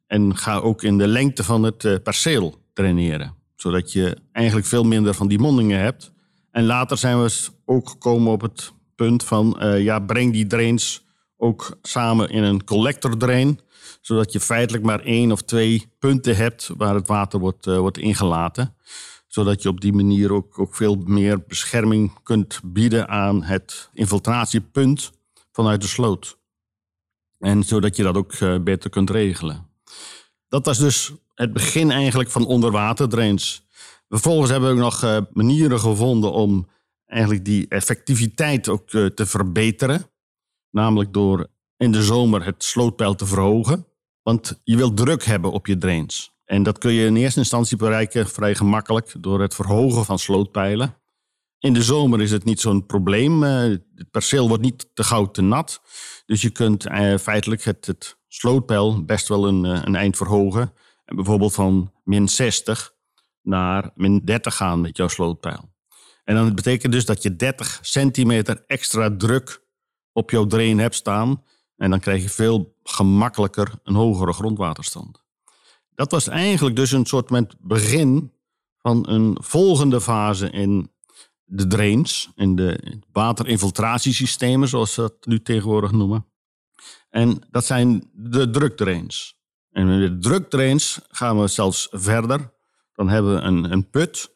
En 0.08 0.38
ga 0.38 0.58
ook 0.58 0.84
in 0.84 0.98
de 0.98 1.08
lengte 1.08 1.44
van 1.44 1.64
het 1.64 1.84
uh, 1.84 1.96
perceel 2.04 2.62
draineren. 2.74 3.36
Zodat 3.56 3.92
je 3.92 4.18
eigenlijk 4.32 4.68
veel 4.68 4.84
minder 4.84 5.14
van 5.14 5.28
die 5.28 5.40
mondingen 5.40 5.80
hebt. 5.80 6.12
En 6.52 6.66
later 6.66 6.98
zijn 6.98 7.24
we 7.24 7.48
ook 7.66 7.90
gekomen 7.90 8.32
op 8.32 8.42
het 8.42 8.72
punt 8.96 9.24
van, 9.24 9.58
uh, 9.60 9.84
ja, 9.84 10.00
breng 10.00 10.34
die 10.34 10.48
drains 10.48 11.06
ook 11.38 11.78
samen 11.82 12.30
in 12.30 12.44
een 12.44 12.64
collector 12.64 13.18
drain. 13.18 13.60
Zodat 14.02 14.32
je 14.32 14.40
feitelijk 14.40 14.84
maar 14.84 15.00
één 15.00 15.32
of 15.32 15.42
twee 15.42 15.92
punten 16.00 16.36
hebt 16.36 16.70
waar 16.78 16.96
het 16.96 17.08
water 17.08 17.40
wordt, 17.40 17.68
uh, 17.68 17.78
wordt 17.78 17.98
ingelaten 17.98 18.76
zodat 19.32 19.62
je 19.62 19.70
op 19.70 19.82
die 19.82 19.94
manier 19.94 20.34
ook, 20.34 20.60
ook 20.60 20.76
veel 20.76 20.96
meer 20.96 21.44
bescherming 21.48 22.24
kunt 22.24 22.60
bieden 22.64 23.08
aan 23.08 23.44
het 23.44 23.90
infiltratiepunt 23.94 25.12
vanuit 25.52 25.82
de 25.82 25.88
sloot. 25.88 26.38
En 27.40 27.64
zodat 27.64 27.96
je 27.96 28.04
dat 28.04 28.16
ook 28.16 28.34
uh, 28.34 28.60
beter 28.60 28.90
kunt 28.90 29.10
regelen. 29.10 29.68
Dat 30.48 30.66
was 30.66 30.78
dus 30.78 31.12
het 31.34 31.54
begin 31.54 31.92
eigenlijk 31.92 32.30
van 32.30 32.46
onderwaterdrains. 32.46 33.68
Vervolgens 34.10 34.52
hebben 34.52 34.70
we 34.70 34.76
ook 34.76 34.82
nog 34.82 35.04
uh, 35.04 35.18
manieren 35.34 35.80
gevonden 35.80 36.32
om 36.32 36.68
eigenlijk 37.06 37.46
die 37.46 37.68
effectiviteit 37.68 38.70
ook 38.70 38.92
uh, 38.94 39.06
te 39.06 39.26
verbeteren. 39.26 40.12
Namelijk 40.70 41.14
door 41.14 41.48
in 41.78 41.92
de 41.92 42.04
zomer 42.04 42.46
het 42.46 42.64
slootpeil 42.64 43.16
te 43.16 43.26
verhogen. 43.26 43.86
Want 44.22 44.62
je 44.64 44.78
wilt 44.78 44.98
druk 44.98 45.24
hebben 45.24 45.52
op 45.52 45.68
je 45.68 45.78
drains. 45.78 46.34
En 46.52 46.64
dat 46.64 46.78
kun 46.78 46.94
je 46.94 47.06
in 47.06 47.16
eerste 47.16 47.40
instantie 47.40 47.78
bereiken 47.78 48.28
vrij 48.28 48.56
gemakkelijk 48.56 49.14
door 49.20 49.42
het 49.42 49.56
verhogen 49.56 50.06
van 50.06 50.20
slootpijlen. 50.20 50.96
In 51.60 51.74
de 51.74 51.84
zomer 51.84 52.22
is 52.22 52.32
het 52.32 52.44
niet 52.44 52.60
zo'n 52.60 52.86
probleem. 52.86 53.44
Uh, 53.44 53.50
het 53.96 54.12
perceel 54.12 54.48
wordt 54.48 54.64
niet 54.64 54.90
te 54.94 55.04
gauw 55.04 55.26
te 55.26 55.42
nat. 55.42 55.82
Dus 56.26 56.42
je 56.42 56.50
kunt 56.50 56.84
feitelijk 57.22 57.64
het, 57.64 57.86
het 57.86 58.18
slootpeil 58.28 59.06
best 59.06 59.28
wel 59.28 59.48
een, 59.48 59.64
een 59.64 59.96
eind 59.96 60.18
verhogen. 60.18 60.74
En 61.06 61.16
bijvoorbeeld 61.16 61.54
van 61.54 61.92
min 62.04 62.28
60 62.28 62.94
naar 63.42 63.92
min 63.96 64.22
30 64.26 64.56
gaan 64.56 64.82
met 64.82 64.98
jouw 64.98 65.08
slootpeil. 65.08 65.74
En 66.24 66.36
dan 66.36 66.56
betekent 66.56 66.94
dus 66.94 67.06
dat 67.06 67.24
je 67.24 67.36
30 67.36 67.80
centimeter 67.82 68.64
extra 68.68 69.16
druk 69.18 69.64
op 70.12 70.30
jouw 70.30 70.46
drain 70.46 70.80
hebt 70.80 70.96
staan. 70.96 71.44
En 71.78 71.90
dan 71.90 72.00
krijg 72.00 72.22
je 72.22 72.30
veel 72.30 72.76
gemakkelijker 72.84 73.72
een 73.84 73.96
hogere 73.96 74.34
grondwaterstand. 74.34 75.21
Dat 75.96 76.12
was 76.12 76.28
eigenlijk 76.28 76.76
dus 76.76 76.92
een 76.92 77.06
soort 77.06 77.56
begin 77.60 78.32
van 78.78 79.10
een 79.10 79.38
volgende 79.42 80.02
fase 80.02 80.50
in 80.50 80.92
de 81.46 81.68
drains, 81.68 82.32
in 82.36 82.56
de 82.56 83.00
waterinfiltratiesystemen, 83.12 84.68
zoals 84.68 84.94
ze 84.94 85.02
dat 85.02 85.26
nu 85.26 85.42
tegenwoordig 85.42 85.92
noemen. 85.92 86.26
En 87.10 87.42
dat 87.50 87.66
zijn 87.66 88.10
de 88.14 88.50
drukdrains. 88.50 89.40
En 89.72 89.88
met 89.88 90.00
de 90.00 90.30
drukdrains 90.30 91.00
gaan 91.08 91.40
we 91.40 91.48
zelfs 91.48 91.88
verder. 91.92 92.54
Dan 92.94 93.10
hebben 93.10 93.36
we 93.36 93.42
een, 93.42 93.72
een 93.72 93.90
put. 93.90 94.36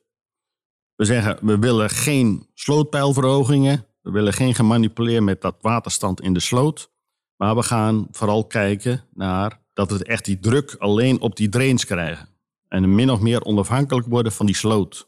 We 0.95 1.05
zeggen, 1.05 1.38
we 1.41 1.59
willen 1.59 1.89
geen 1.89 2.50
slootpeilverhogingen. 2.53 3.85
We 4.01 4.12
willen 4.12 4.33
geen 4.33 4.55
gemanipuleerd 4.55 5.24
met 5.24 5.41
dat 5.41 5.55
waterstand 5.62 6.21
in 6.21 6.33
de 6.33 6.39
sloot. 6.39 6.91
Maar 7.35 7.55
we 7.55 7.63
gaan 7.63 8.07
vooral 8.12 8.45
kijken 8.45 9.03
naar 9.13 9.64
dat 9.75 9.91
we 9.91 10.03
echt 10.03 10.25
die 10.25 10.39
druk 10.39 10.75
alleen 10.79 11.22
op 11.22 11.36
die 11.36 11.50
drains 11.50 11.86
krijgen. 11.86 12.29
En 12.67 12.96
min 12.96 13.10
of 13.12 13.20
meer 13.20 13.44
onafhankelijk 13.44 14.08
worden 14.08 14.32
van 14.32 14.46
die 14.46 14.55
sloot. 14.55 15.08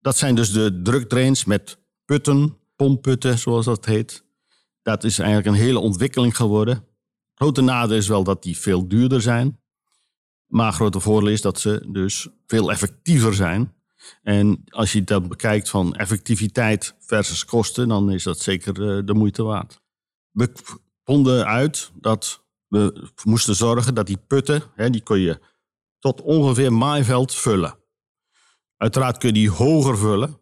Dat 0.00 0.16
zijn 0.16 0.34
dus 0.34 0.52
de 0.52 0.80
drukdrains 0.82 1.44
met 1.44 1.78
putten, 2.04 2.58
pompputten 2.76 3.38
zoals 3.38 3.64
dat 3.64 3.84
heet. 3.84 4.24
Dat 4.82 5.04
is 5.04 5.18
eigenlijk 5.18 5.48
een 5.48 5.62
hele 5.62 5.78
ontwikkeling 5.78 6.36
geworden. 6.36 6.84
Grote 7.34 7.60
nadeel 7.60 7.96
is 7.96 8.08
wel 8.08 8.24
dat 8.24 8.42
die 8.42 8.58
veel 8.58 8.88
duurder 8.88 9.22
zijn. 9.22 9.60
Maar 10.46 10.72
grote 10.72 11.00
voordeel 11.00 11.30
is 11.30 11.40
dat 11.40 11.60
ze 11.60 11.86
dus 11.88 12.28
veel 12.46 12.70
effectiever 12.70 13.34
zijn. 13.34 13.74
En 14.22 14.64
als 14.68 14.92
je 14.92 15.04
dat 15.04 15.28
bekijkt 15.28 15.68
van 15.68 15.94
effectiviteit 15.94 16.94
versus 17.00 17.44
kosten, 17.44 17.88
dan 17.88 18.10
is 18.10 18.22
dat 18.22 18.38
zeker 18.38 18.96
eh, 18.96 19.06
de 19.06 19.14
moeite 19.14 19.42
waard. 19.42 19.82
We 20.30 20.52
vonden 21.04 21.46
uit 21.46 21.90
dat 22.00 22.43
we 22.74 23.10
moesten 23.24 23.54
zorgen 23.54 23.94
dat 23.94 24.06
die 24.06 24.18
putten, 24.26 24.62
hè, 24.74 24.90
die 24.90 25.02
kun 25.02 25.18
je 25.18 25.40
tot 25.98 26.20
ongeveer 26.20 26.72
maaiveld 26.72 27.34
vullen. 27.34 27.74
Uiteraard 28.76 29.18
kun 29.18 29.28
je 29.28 29.34
die 29.34 29.50
hoger 29.50 29.98
vullen. 29.98 30.38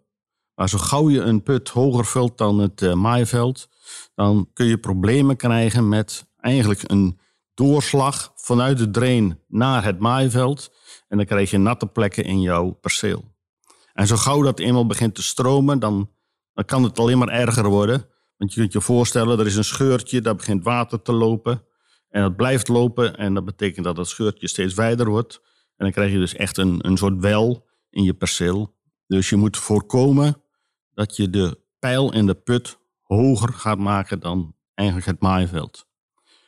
Maar 0.55 0.69
zo 0.69 0.79
gauw 0.79 1.11
je 1.11 1.21
een 1.21 1.43
put 1.43 1.69
hoger 1.69 2.05
vult 2.05 2.39
dan 2.39 2.59
het 2.59 2.83
uh, 2.83 2.95
maaiveld, 2.95 3.69
dan 4.15 4.51
kun 4.53 4.67
je 4.67 4.79
problemen 4.79 5.37
krijgen 5.37 5.89
met 5.89 6.27
eigenlijk 6.37 6.91
een 6.91 7.19
doorslag 7.55 8.33
vanuit 8.37 8.79
de 8.79 8.91
drain 8.91 9.41
naar 9.49 9.85
het 9.85 9.99
maaiveld. 9.99 10.73
En 11.09 11.17
dan 11.17 11.27
krijg 11.27 11.51
je 11.51 11.59
natte 11.59 11.87
plekken 11.87 12.25
in 12.25 12.41
jouw 12.41 12.71
perceel. 12.71 13.25
En 13.93 14.07
zo 14.07 14.17
gauw 14.17 14.43
dat 14.43 14.59
eenmaal 14.59 14.87
begint 14.87 15.15
te 15.15 15.23
stromen, 15.23 15.79
dan, 15.79 16.11
dan 16.53 16.65
kan 16.65 16.83
het 16.83 16.99
alleen 16.99 17.19
maar 17.19 17.29
erger 17.29 17.69
worden. 17.69 18.07
Want 18.37 18.55
je 18.55 18.61
kunt 18.61 18.73
je 18.73 18.81
voorstellen, 18.81 19.39
er 19.39 19.47
is 19.47 19.57
een 19.57 19.65
scheurtje, 19.65 20.21
daar 20.21 20.37
begint 20.37 20.65
water 20.65 21.03
te 21.03 21.13
lopen. 21.13 21.63
En 22.13 22.23
dat 22.23 22.37
blijft 22.37 22.69
lopen 22.69 23.17
en 23.17 23.35
dat 23.35 23.45
betekent 23.45 23.85
dat 23.85 23.97
het 23.97 24.09
scheurtje 24.09 24.49
steeds 24.49 24.75
wijder 24.75 25.09
wordt. 25.09 25.41
En 25.77 25.85
dan 25.85 25.91
krijg 25.91 26.13
je 26.13 26.19
dus 26.19 26.35
echt 26.35 26.57
een, 26.57 26.87
een 26.87 26.97
soort 26.97 27.21
wel 27.21 27.67
in 27.91 28.03
je 28.03 28.15
perceel. 28.15 28.75
Dus 29.07 29.29
je 29.29 29.37
moet 29.37 29.57
voorkomen 29.57 30.43
dat 30.95 31.17
je 31.17 31.31
de 31.31 31.59
pijl 31.79 32.13
in 32.13 32.27
de 32.27 32.35
put 32.35 32.79
hoger 33.03 33.53
gaat 33.53 33.79
maken 33.79 34.21
dan 34.21 34.55
eigenlijk 34.75 35.09
het 35.09 35.21
maaiveld. 35.21 35.87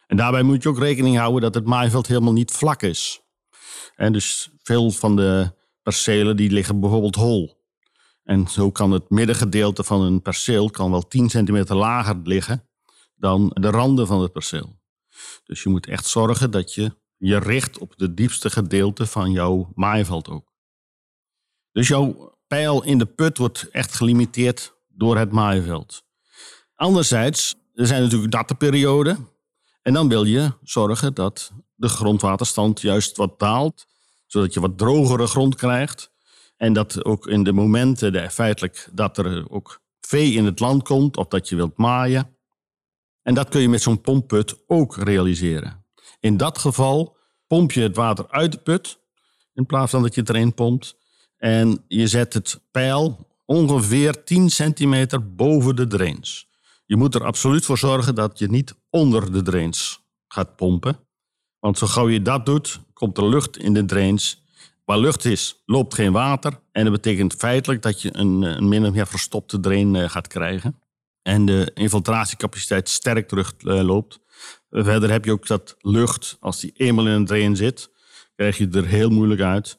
En 0.06 0.16
daarbij 0.16 0.42
moet 0.42 0.62
je 0.62 0.68
ook 0.68 0.78
rekening 0.78 1.16
houden 1.16 1.40
dat 1.40 1.54
het 1.54 1.66
maaiveld 1.66 2.06
helemaal 2.06 2.32
niet 2.32 2.50
vlak 2.50 2.82
is. 2.82 3.22
En 3.96 4.12
dus 4.12 4.50
veel 4.62 4.90
van 4.90 5.16
de 5.16 5.52
percelen 5.82 6.36
die 6.36 6.50
liggen 6.50 6.80
bijvoorbeeld 6.80 7.14
hol. 7.14 7.62
En 8.22 8.48
zo 8.48 8.70
kan 8.70 8.90
het 8.90 9.10
middengedeelte 9.10 9.84
van 9.84 10.02
een 10.02 10.22
perceel 10.22 10.70
kan 10.70 10.90
wel 10.90 11.08
10 11.08 11.30
centimeter 11.30 11.76
lager 11.76 12.20
liggen 12.22 12.68
dan 13.14 13.50
de 13.60 13.70
randen 13.70 14.06
van 14.06 14.22
het 14.22 14.32
perceel. 14.32 14.82
Dus 15.44 15.62
je 15.62 15.68
moet 15.68 15.86
echt 15.86 16.06
zorgen 16.06 16.50
dat 16.50 16.74
je 16.74 16.96
je 17.16 17.38
richt 17.38 17.78
op 17.78 17.94
het 17.96 18.16
diepste 18.16 18.50
gedeelte 18.50 19.06
van 19.06 19.30
jouw 19.30 19.72
maaiveld 19.74 20.28
ook. 20.28 20.52
Dus 21.72 21.88
jouw 21.88 22.38
pijl 22.46 22.84
in 22.84 22.98
de 22.98 23.06
put 23.06 23.38
wordt 23.38 23.68
echt 23.70 23.94
gelimiteerd 23.94 24.74
door 24.88 25.18
het 25.18 25.32
maaiveld. 25.32 26.04
Anderzijds, 26.74 27.54
er 27.74 27.86
zijn 27.86 28.02
natuurlijk 28.02 28.32
natte 28.32 28.54
perioden. 28.54 29.28
En 29.82 29.92
dan 29.92 30.08
wil 30.08 30.24
je 30.24 30.52
zorgen 30.62 31.14
dat 31.14 31.52
de 31.74 31.88
grondwaterstand 31.88 32.80
juist 32.80 33.16
wat 33.16 33.38
daalt, 33.38 33.86
zodat 34.26 34.54
je 34.54 34.60
wat 34.60 34.78
drogere 34.78 35.26
grond 35.26 35.54
krijgt. 35.54 36.10
En 36.56 36.72
dat 36.72 37.04
ook 37.04 37.26
in 37.26 37.42
de 37.42 37.52
momenten, 37.52 38.12
de, 38.12 38.30
feitelijk, 38.30 38.88
dat 38.92 39.18
er 39.18 39.50
ook 39.50 39.80
vee 40.00 40.32
in 40.32 40.44
het 40.44 40.60
land 40.60 40.82
komt 40.82 41.16
of 41.16 41.26
dat 41.26 41.48
je 41.48 41.56
wilt 41.56 41.76
maaien. 41.76 42.33
En 43.24 43.34
dat 43.34 43.48
kun 43.48 43.60
je 43.60 43.68
met 43.68 43.82
zo'n 43.82 44.00
pompput 44.00 44.56
ook 44.66 44.96
realiseren. 44.96 45.84
In 46.20 46.36
dat 46.36 46.58
geval 46.58 47.16
pomp 47.46 47.72
je 47.72 47.80
het 47.80 47.96
water 47.96 48.28
uit 48.28 48.52
de 48.52 48.58
put 48.58 48.98
in 49.54 49.66
plaats 49.66 49.90
van 49.90 50.02
dat 50.02 50.14
je 50.14 50.20
het 50.20 50.30
erin 50.30 50.54
pompt. 50.54 50.96
En 51.36 51.84
je 51.88 52.06
zet 52.06 52.34
het 52.34 52.60
pijl 52.70 53.26
ongeveer 53.44 54.24
10 54.24 54.50
centimeter 54.50 55.34
boven 55.34 55.76
de 55.76 55.86
drains. 55.86 56.48
Je 56.86 56.96
moet 56.96 57.14
er 57.14 57.24
absoluut 57.24 57.64
voor 57.64 57.78
zorgen 57.78 58.14
dat 58.14 58.38
je 58.38 58.50
niet 58.50 58.74
onder 58.90 59.32
de 59.32 59.42
drains 59.42 60.02
gaat 60.28 60.56
pompen. 60.56 60.98
Want 61.58 61.78
zo 61.78 61.86
gauw 61.86 62.08
je 62.08 62.22
dat 62.22 62.46
doet, 62.46 62.80
komt 62.92 63.18
er 63.18 63.28
lucht 63.28 63.56
in 63.56 63.74
de 63.74 63.84
drains. 63.84 64.42
Waar 64.84 64.98
lucht 64.98 65.24
is, 65.24 65.62
loopt 65.66 65.94
geen 65.94 66.12
water. 66.12 66.60
En 66.72 66.82
dat 66.84 66.92
betekent 66.92 67.34
feitelijk 67.34 67.82
dat 67.82 68.02
je 68.02 68.16
een, 68.16 68.42
een 68.42 68.68
min 68.68 68.86
of 68.86 68.92
meer 68.92 69.06
verstopte 69.06 69.60
drain 69.60 69.96
eh, 69.96 70.08
gaat 70.08 70.26
krijgen. 70.26 70.78
En 71.24 71.44
de 71.44 71.70
infiltratiecapaciteit 71.74 72.88
sterk 72.88 73.28
terugloopt. 73.28 74.20
Uh, 74.70 74.84
Verder 74.84 75.10
heb 75.10 75.24
je 75.24 75.32
ook 75.32 75.46
dat 75.46 75.76
lucht, 75.78 76.36
als 76.40 76.60
die 76.60 76.72
eenmaal 76.76 77.06
in 77.06 77.12
een 77.12 77.26
drain 77.26 77.56
zit, 77.56 77.90
krijg 78.36 78.58
je 78.58 78.68
er 78.68 78.86
heel 78.86 79.10
moeilijk 79.10 79.40
uit. 79.40 79.78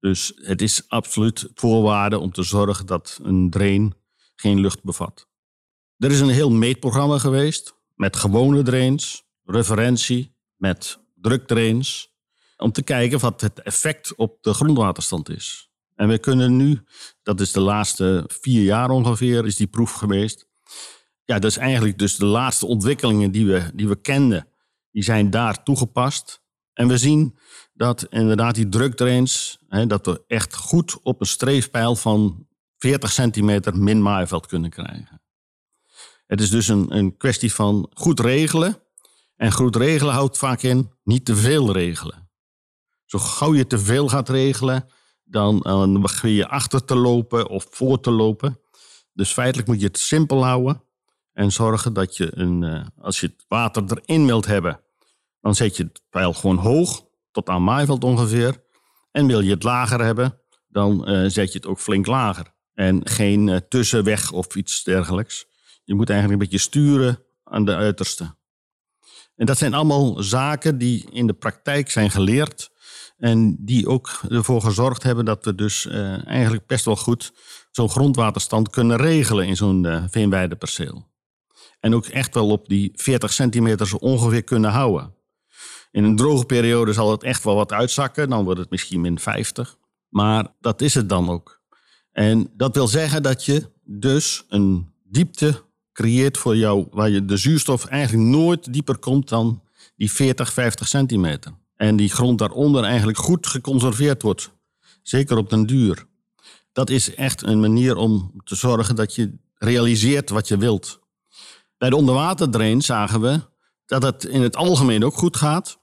Dus 0.00 0.32
het 0.34 0.62
is 0.62 0.88
absoluut 0.88 1.50
voorwaarde 1.54 2.18
om 2.18 2.32
te 2.32 2.42
zorgen 2.42 2.86
dat 2.86 3.18
een 3.22 3.50
drain 3.50 3.94
geen 4.36 4.60
lucht 4.60 4.82
bevat. 4.82 5.28
Er 5.96 6.10
is 6.10 6.20
een 6.20 6.28
heel 6.28 6.50
meetprogramma 6.50 7.18
geweest 7.18 7.74
met 7.94 8.16
gewone 8.16 8.62
drains, 8.62 9.24
referentie, 9.44 10.36
met 10.56 10.98
drukdrains, 11.14 12.12
om 12.56 12.72
te 12.72 12.82
kijken 12.82 13.18
wat 13.18 13.40
het 13.40 13.62
effect 13.62 14.14
op 14.14 14.42
de 14.42 14.54
grondwaterstand 14.54 15.28
is. 15.28 15.70
En 15.94 16.08
we 16.08 16.18
kunnen 16.18 16.56
nu, 16.56 16.80
dat 17.22 17.40
is 17.40 17.52
de 17.52 17.60
laatste 17.60 18.24
vier 18.40 18.62
jaar 18.62 18.90
ongeveer, 18.90 19.46
is 19.46 19.56
die 19.56 19.66
proef 19.66 19.92
geweest. 19.92 20.47
Ja, 21.24 21.38
dat 21.38 21.50
is 21.50 21.56
eigenlijk 21.56 21.98
dus 21.98 22.16
de 22.16 22.24
laatste 22.24 22.66
ontwikkelingen 22.66 23.30
die 23.30 23.46
we, 23.46 23.70
die 23.74 23.88
we 23.88 24.00
kenden, 24.00 24.48
die 24.90 25.02
zijn 25.02 25.30
daar 25.30 25.62
toegepast. 25.62 26.42
En 26.72 26.88
we 26.88 26.98
zien 26.98 27.38
dat 27.72 28.06
inderdaad 28.10 28.54
die 28.54 28.68
drukdrains, 28.68 29.58
hè, 29.68 29.86
dat 29.86 30.06
we 30.06 30.24
echt 30.26 30.56
goed 30.56 31.02
op 31.02 31.20
een 31.20 31.26
streefpeil 31.26 31.96
van 31.96 32.46
40 32.76 33.12
centimeter 33.12 33.76
min 33.76 34.02
maaiveld 34.02 34.46
kunnen 34.46 34.70
krijgen. 34.70 35.22
Het 36.26 36.40
is 36.40 36.50
dus 36.50 36.68
een, 36.68 36.96
een 36.96 37.16
kwestie 37.16 37.54
van 37.54 37.90
goed 37.94 38.20
regelen. 38.20 38.82
En 39.36 39.52
goed 39.52 39.76
regelen 39.76 40.14
houdt 40.14 40.38
vaak 40.38 40.62
in 40.62 40.90
niet 41.04 41.24
te 41.24 41.36
veel 41.36 41.72
regelen. 41.72 42.30
Zo 43.04 43.18
gauw 43.18 43.54
je 43.54 43.66
te 43.66 43.78
veel 43.78 44.08
gaat 44.08 44.28
regelen, 44.28 44.88
dan, 45.24 45.60
dan 45.60 46.00
begin 46.00 46.30
je 46.30 46.48
achter 46.48 46.84
te 46.84 46.94
lopen 46.96 47.48
of 47.48 47.66
voor 47.70 48.00
te 48.00 48.10
lopen. 48.10 48.60
Dus 49.18 49.32
feitelijk 49.32 49.68
moet 49.68 49.80
je 49.80 49.86
het 49.86 49.98
simpel 49.98 50.44
houden 50.44 50.82
en 51.32 51.52
zorgen 51.52 51.92
dat 51.92 52.16
je, 52.16 52.30
een, 52.38 52.62
eh, 52.62 52.86
als 52.98 53.20
je 53.20 53.26
het 53.26 53.44
water 53.48 53.84
erin 53.84 54.26
wilt 54.26 54.46
hebben, 54.46 54.80
dan 55.40 55.54
zet 55.54 55.76
je 55.76 55.82
het 55.82 56.02
pijl 56.10 56.32
gewoon 56.32 56.56
hoog, 56.56 57.04
tot 57.30 57.48
aan 57.48 57.64
maaiveld 57.64 58.04
ongeveer. 58.04 58.64
En 59.10 59.26
wil 59.26 59.40
je 59.40 59.50
het 59.50 59.62
lager 59.62 60.00
hebben, 60.04 60.40
dan 60.68 61.10
uh, 61.10 61.28
zet 61.28 61.52
je 61.52 61.58
het 61.58 61.66
ook 61.66 61.80
flink 61.80 62.06
lager. 62.06 62.54
En 62.74 63.08
geen 63.08 63.46
uh, 63.46 63.56
tussenweg 63.56 64.32
of 64.32 64.54
iets 64.54 64.82
dergelijks. 64.82 65.46
Je 65.84 65.94
moet 65.94 66.10
eigenlijk 66.10 66.40
een 66.40 66.48
beetje 66.48 66.64
sturen 66.64 67.24
aan 67.44 67.64
de 67.64 67.74
uiterste. 67.74 68.36
En 69.36 69.46
dat 69.46 69.58
zijn 69.58 69.74
allemaal 69.74 70.22
zaken 70.22 70.78
die 70.78 71.10
in 71.10 71.26
de 71.26 71.34
praktijk 71.34 71.90
zijn 71.90 72.10
geleerd. 72.10 72.70
En 73.16 73.56
die 73.64 73.88
ook 73.88 74.20
ervoor 74.28 74.62
gezorgd 74.62 75.02
hebben 75.02 75.24
dat 75.24 75.44
we 75.44 75.54
dus 75.54 75.86
eigenlijk 75.86 76.66
best 76.66 76.84
wel 76.84 76.96
goed 76.96 77.32
zo'n 77.78 77.90
grondwaterstand 77.90 78.70
kunnen 78.70 78.96
regelen 78.96 79.46
in 79.46 79.56
zo'n 79.56 79.84
uh, 79.84 80.04
veenweideperceel. 80.10 81.06
En 81.80 81.94
ook 81.94 82.06
echt 82.06 82.34
wel 82.34 82.50
op 82.50 82.68
die 82.68 82.92
40 82.94 83.32
centimeter 83.32 83.86
zo 83.86 83.96
ongeveer 83.96 84.44
kunnen 84.44 84.70
houden. 84.70 85.14
In 85.90 86.04
een 86.04 86.16
droge 86.16 86.44
periode 86.44 86.92
zal 86.92 87.10
het 87.10 87.22
echt 87.22 87.44
wel 87.44 87.54
wat 87.54 87.72
uitzakken, 87.72 88.28
dan 88.28 88.44
wordt 88.44 88.60
het 88.60 88.70
misschien 88.70 89.00
min 89.00 89.18
50. 89.18 89.76
Maar 90.08 90.46
dat 90.60 90.80
is 90.80 90.94
het 90.94 91.08
dan 91.08 91.28
ook. 91.28 91.60
En 92.12 92.50
dat 92.56 92.74
wil 92.74 92.88
zeggen 92.88 93.22
dat 93.22 93.44
je 93.44 93.70
dus 93.84 94.44
een 94.48 94.92
diepte 95.04 95.62
creëert 95.92 96.38
voor 96.38 96.56
jou, 96.56 96.86
waar 96.90 97.10
je 97.10 97.24
de 97.24 97.36
zuurstof 97.36 97.84
eigenlijk 97.84 98.28
nooit 98.28 98.72
dieper 98.72 98.98
komt 98.98 99.28
dan 99.28 99.62
die 99.96 100.12
40, 100.12 100.52
50 100.52 100.88
centimeter. 100.88 101.52
En 101.76 101.96
die 101.96 102.10
grond 102.10 102.38
daaronder 102.38 102.84
eigenlijk 102.84 103.18
goed 103.18 103.46
geconserveerd 103.46 104.22
wordt. 104.22 104.50
Zeker 105.02 105.36
op 105.36 105.50
den 105.50 105.66
duur. 105.66 106.07
Dat 106.78 106.90
is 106.90 107.14
echt 107.14 107.42
een 107.42 107.60
manier 107.60 107.96
om 107.96 108.32
te 108.44 108.54
zorgen 108.54 108.96
dat 108.96 109.14
je 109.14 109.38
realiseert 109.54 110.30
wat 110.30 110.48
je 110.48 110.56
wilt. 110.56 111.00
Bij 111.78 111.90
de 111.90 111.96
onderwaterdrain 111.96 112.82
zagen 112.82 113.20
we 113.20 113.40
dat 113.86 114.02
het 114.02 114.24
in 114.24 114.42
het 114.42 114.56
algemeen 114.56 115.04
ook 115.04 115.14
goed 115.14 115.36
gaat. 115.36 115.80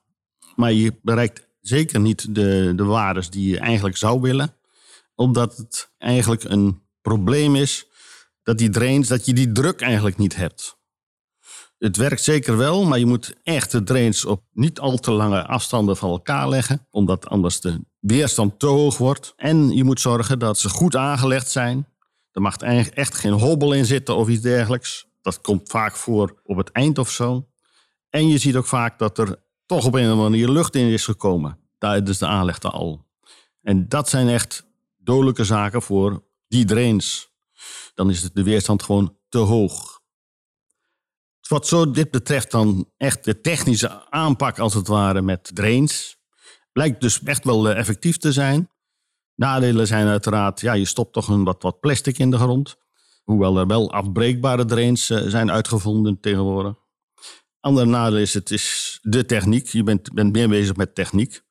Maar 0.56 0.72
je 0.72 1.00
bereikt 1.02 1.48
zeker 1.62 2.00
niet 2.00 2.36
de, 2.36 2.74
de 2.76 2.84
waardes 2.84 3.30
die 3.30 3.50
je 3.50 3.60
eigenlijk 3.60 3.98
zou 3.98 4.22
willen. 4.22 4.56
Omdat 5.16 5.58
het 5.58 5.92
eigenlijk 5.98 6.44
een 6.44 6.82
probleem 7.02 7.56
is 7.56 7.88
dat 8.44 8.58
die 8.58 8.70
drains, 8.70 9.08
dat 9.08 9.26
je 9.26 9.34
die 9.34 9.52
druk 9.52 9.82
eigenlijk 9.82 10.18
niet 10.18 10.36
hebt. 10.36 10.78
Het 11.78 11.98
werkt 11.98 12.22
zeker 12.22 12.58
wel, 12.58 12.86
maar 12.86 13.00
je 13.00 13.06
moet 13.06 13.36
echt 13.44 13.72
de 13.72 13.84
drains 13.84 14.26
op 14.26 14.44
niet 14.52 14.80
al 14.80 14.98
te 14.98 15.12
lange 15.12 15.46
afstanden 15.46 15.98
van 15.98 16.10
elkaar 16.10 16.50
leggen, 16.50 16.88
omdat 16.90 17.28
anders 17.28 17.60
de 17.60 17.86
weerstand 18.00 18.60
te 18.60 18.66
hoog 18.66 18.98
wordt. 18.98 19.34
En 19.36 19.70
je 19.70 19.84
moet 19.84 20.02
zorgen 20.02 20.40
dat 20.40 20.60
ze 20.60 20.70
goed 20.70 20.96
aangelegd 20.96 21.50
zijn. 21.50 21.88
Er 22.32 22.42
mag 22.42 22.58
echt 22.58 23.16
geen 23.16 23.32
hobbel 23.32 23.74
in 23.74 23.86
zitten 23.86 24.16
of 24.16 24.28
iets 24.28 24.42
dergelijks. 24.42 25.08
Dat 25.22 25.42
komt 25.42 25.70
vaak 25.70 25.96
voor 25.96 26.42
op 26.44 26.58
het 26.58 26.72
eind 26.72 26.98
of 26.98 27.10
zo. 27.10 27.48
En 28.10 28.28
je 28.28 28.38
ziet 28.38 28.56
ook 28.56 28.66
vaak 28.66 29.00
dat 29.00 29.18
er 29.18 29.44
toch 29.66 29.86
op 29.86 29.94
een 29.94 30.04
of 30.04 30.12
andere 30.12 30.30
manier 30.30 30.50
lucht 30.50 30.76
in 30.76 30.88
is 30.88 31.06
gekomen 31.06 31.60
tijdens 31.78 32.18
de 32.18 32.26
aanleg 32.26 32.60
al. 32.60 33.06
En 33.62 33.90
dat 33.90 34.10
zijn 34.10 34.28
echt 34.28 34.66
dodelijke 34.98 35.44
zaken 35.44 35.82
voor 35.82 36.24
die 36.48 36.66
drains. 36.66 37.34
Dan 37.94 38.10
is 38.10 38.32
de 38.32 38.44
weerstand 38.44 38.84
gewoon 38.84 39.18
te 39.30 39.38
hoog. 39.38 39.95
Wat 41.48 41.68
zo 41.68 41.92
dit 41.92 42.12
betreft 42.12 42.52
dan 42.52 42.92
echt 42.98 43.24
de 43.24 43.42
technische 43.42 44.10
aanpak 44.12 44.60
als 44.60 44.74
het 44.74 44.88
ware 44.88 45.22
met 45.22 45.52
drains. 45.54 46.18
Blijkt 46.72 47.02
dus 47.02 47.24
echt 47.24 47.44
wel 47.44 47.70
eh, 47.70 47.78
effectief 47.78 48.18
te 48.18 48.32
zijn. 48.32 48.70
Nadelen 49.36 49.88
zijn 49.88 50.08
uiteraard, 50.08 50.62
ja, 50.62 50.74
je 50.74 50.86
stopt 50.86 51.14
toch 51.14 51.28
een 51.28 51.44
wat, 51.44 51.62
wat 51.62 51.80
plastic 51.80 52.18
in 52.18 52.32
de 52.32 52.38
grond. 52.38 52.76
Hoewel 53.24 53.58
er 53.58 53.68
wel 53.68 53.92
afbreekbare 53.92 54.66
drains 54.66 55.10
eh, 55.10 55.22
zijn 55.28 55.52
uitgevonden 55.52 56.20
tegenwoordig. 56.20 56.74
Ander 57.60 57.88
nadeel 57.88 58.20
is, 58.20 58.34
het 58.34 58.52
is 58.52 58.98
de 59.02 59.26
techniek. 59.26 59.68
Je 59.68 59.84
bent, 59.84 60.14
bent 60.14 60.32
meer 60.32 60.50
bezig 60.50 60.76
met 60.76 60.96
techniek. 60.96 61.42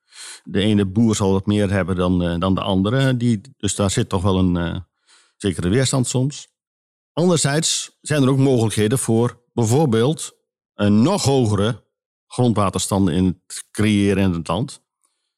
De 0.44 0.60
ene 0.60 0.86
boer 0.86 1.14
zal 1.14 1.32
wat 1.32 1.46
meer 1.46 1.70
hebben 1.70 1.96
dan, 1.96 2.22
uh, 2.22 2.38
dan 2.38 2.54
de 2.54 2.60
andere. 2.60 3.16
Die, 3.16 3.40
dus 3.56 3.74
daar 3.74 3.90
zit 3.90 4.08
toch 4.08 4.22
wel 4.22 4.38
een 4.38 4.84
zekere 5.36 5.68
weerstand 5.68 6.06
soms. 6.06 6.48
Anderzijds 7.12 7.98
zijn 8.00 8.22
er 8.22 8.28
ook 8.28 8.38
mogelijkheden 8.38 8.98
voor 8.98 9.43
bijvoorbeeld 9.54 10.36
een 10.74 11.02
nog 11.02 11.24
hogere 11.24 11.82
grondwaterstanden 12.26 13.14
in 13.14 13.24
het 13.46 13.64
creëren 13.70 14.22
in 14.22 14.32
het 14.32 14.48
land. 14.48 14.82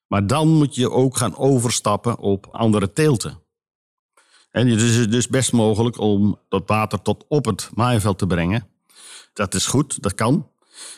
Maar 0.07 0.27
dan 0.27 0.49
moet 0.49 0.75
je 0.75 0.91
ook 0.91 1.17
gaan 1.17 1.37
overstappen 1.37 2.19
op 2.19 2.47
andere 2.51 2.93
teelten. 2.93 3.43
En 4.51 4.69
het 4.69 4.81
is 4.81 5.09
dus 5.09 5.29
best 5.29 5.53
mogelijk 5.53 5.99
om 5.99 6.39
dat 6.49 6.63
water 6.67 7.03
tot 7.03 7.25
op 7.29 7.45
het 7.45 7.71
maaiveld 7.75 8.19
te 8.19 8.27
brengen. 8.27 8.69
Dat 9.33 9.55
is 9.55 9.67
goed, 9.67 10.03
dat 10.03 10.15
kan. 10.15 10.51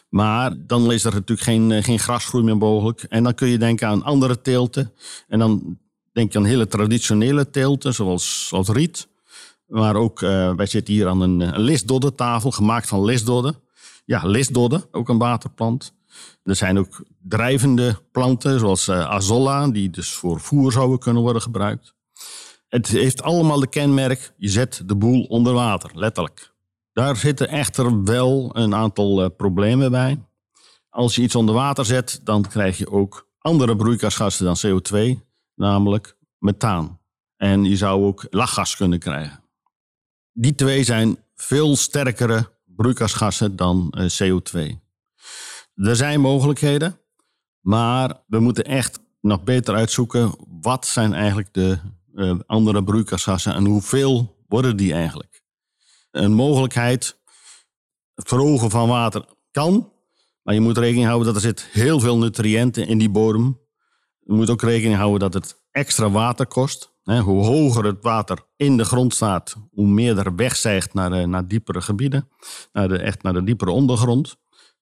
Maar 0.09 0.67
dan 0.67 0.93
is 0.93 1.05
er 1.05 1.13
natuurlijk 1.13 1.41
geen, 1.41 1.71
eh, 1.73 1.85
geen 1.85 1.99
grasgroei 1.99 2.45
meer 2.45 2.57
mogelijk. 2.57 3.03
En 3.03 3.23
dan 3.23 3.35
kun 3.35 3.49
je 3.49 3.59
denken 3.59 3.89
aan 3.89 4.03
andere 4.03 4.41
teelten. 4.41 4.93
En 5.29 5.39
dan 5.39 5.79
denk 6.13 6.33
je 6.33 6.39
aan 6.39 6.45
hele 6.45 6.67
traditionele 6.67 7.51
teelten, 7.51 7.95
zoals, 7.95 8.49
zoals 8.49 8.69
riet. 8.69 9.09
Maar 9.69 9.97
ook, 9.97 10.21
uh, 10.21 10.55
wij 10.55 10.67
zitten 10.67 10.95
hier 10.95 11.09
aan 11.09 11.21
een, 11.21 11.41
een 11.41 11.61
lisdoddentafel, 11.61 12.51
gemaakt 12.51 12.89
van 12.89 13.05
lisdodden. 13.05 13.57
Ja, 14.05 14.27
lisdodden, 14.27 14.85
ook 14.91 15.09
een 15.09 15.19
waterplant. 15.19 15.95
Er 16.43 16.57
zijn 16.57 16.79
ook 16.79 17.05
drijvende 17.23 17.99
planten, 18.13 18.59
zoals 18.59 18.89
uh, 18.89 19.01
azolla, 19.01 19.69
die 19.69 19.91
dus 19.91 20.13
voor 20.13 20.41
voer 20.41 20.73
zouden 20.73 20.99
kunnen 20.99 21.23
worden 21.23 21.43
gebruikt. 21.43 21.95
Het 22.69 22.89
heeft 22.89 23.23
allemaal 23.23 23.61
de 23.61 23.69
kenmerk, 23.69 24.33
je 24.37 24.49
zet 24.49 24.83
de 24.87 24.97
boel 24.97 25.23
onder 25.23 25.53
water, 25.53 25.91
letterlijk. 25.95 26.55
Daar 26.93 27.17
zitten 27.17 27.49
echter 27.49 28.05
wel 28.05 28.51
een 28.57 28.75
aantal 28.75 29.31
problemen 29.31 29.91
bij. 29.91 30.23
Als 30.91 31.15
je 31.15 31.23
iets 31.23 31.35
onder 31.35 31.55
water 31.55 31.85
zet, 31.85 32.21
dan 32.25 32.43
krijg 32.43 32.79
je 32.79 32.91
ook 32.91 33.29
andere 33.39 33.77
broeikasgassen 33.77 34.45
dan 34.45 34.57
CO2, 34.67 35.21
namelijk 35.55 36.17
methaan. 36.39 37.01
En 37.37 37.65
je 37.65 37.77
zou 37.77 38.05
ook 38.05 38.27
lachgas 38.31 38.77
kunnen 38.77 38.99
krijgen. 38.99 39.48
Die 40.41 40.55
twee 40.55 40.85
zijn 40.85 41.19
veel 41.35 41.77
sterkere 41.77 42.51
broeikasgassen 42.65 43.57
dan 43.57 43.95
uh, 43.99 44.09
CO2. 44.09 44.61
Er 45.75 45.97
zijn 45.97 46.21
mogelijkheden, 46.21 47.01
maar 47.61 48.23
we 48.27 48.39
moeten 48.41 48.65
echt 48.65 49.01
nog 49.21 49.45
beter 49.45 49.75
uitzoeken 49.75 50.35
wat 50.61 50.87
zijn 50.87 51.15
eigenlijk 51.15 51.55
de 51.55 51.79
uh, 52.15 52.39
andere 52.47 52.85
broeikasgassen 52.85 53.55
en 53.55 53.65
hoeveel 53.65 54.37
worden 54.49 54.77
die 54.77 54.93
eigenlijk. 54.93 55.43
Een 56.11 56.33
mogelijkheid, 56.33 57.19
het 58.15 58.29
verhogen 58.29 58.71
van 58.71 58.89
water 58.89 59.25
kan, 59.51 59.93
maar 60.43 60.55
je 60.55 60.61
moet 60.61 60.79
rekening 60.79 61.07
houden 61.07 61.27
dat 61.27 61.37
er 61.37 61.49
zit 61.49 61.69
heel 61.73 62.01
veel 62.01 62.19
nutriënten 62.19 62.87
in 62.87 62.99
die 62.99 63.11
bodem. 63.11 63.61
Je 64.21 64.33
moet 64.33 64.51
ook 64.51 64.63
rekening 64.63 64.97
houden 64.97 65.31
dat 65.31 65.35
het 65.35 65.63
extra 65.71 66.11
water 66.11 66.47
kost. 66.47 66.97
Hoe 67.17 67.45
hoger 67.45 67.85
het 67.85 68.03
water 68.03 68.39
in 68.57 68.77
de 68.77 68.85
grond 68.85 69.15
staat, 69.15 69.57
hoe 69.71 69.87
meer 69.87 70.19
er 70.19 70.35
wegzijgt 70.35 70.95
naar, 70.95 71.11
de, 71.11 71.27
naar 71.27 71.49
diepere 71.49 71.81
gebieden, 71.81 72.29
naar 72.73 72.89
de, 72.89 72.99
echt 72.99 73.23
naar 73.23 73.33
de 73.33 73.45
diepere 73.45 73.71
ondergrond. 73.71 74.37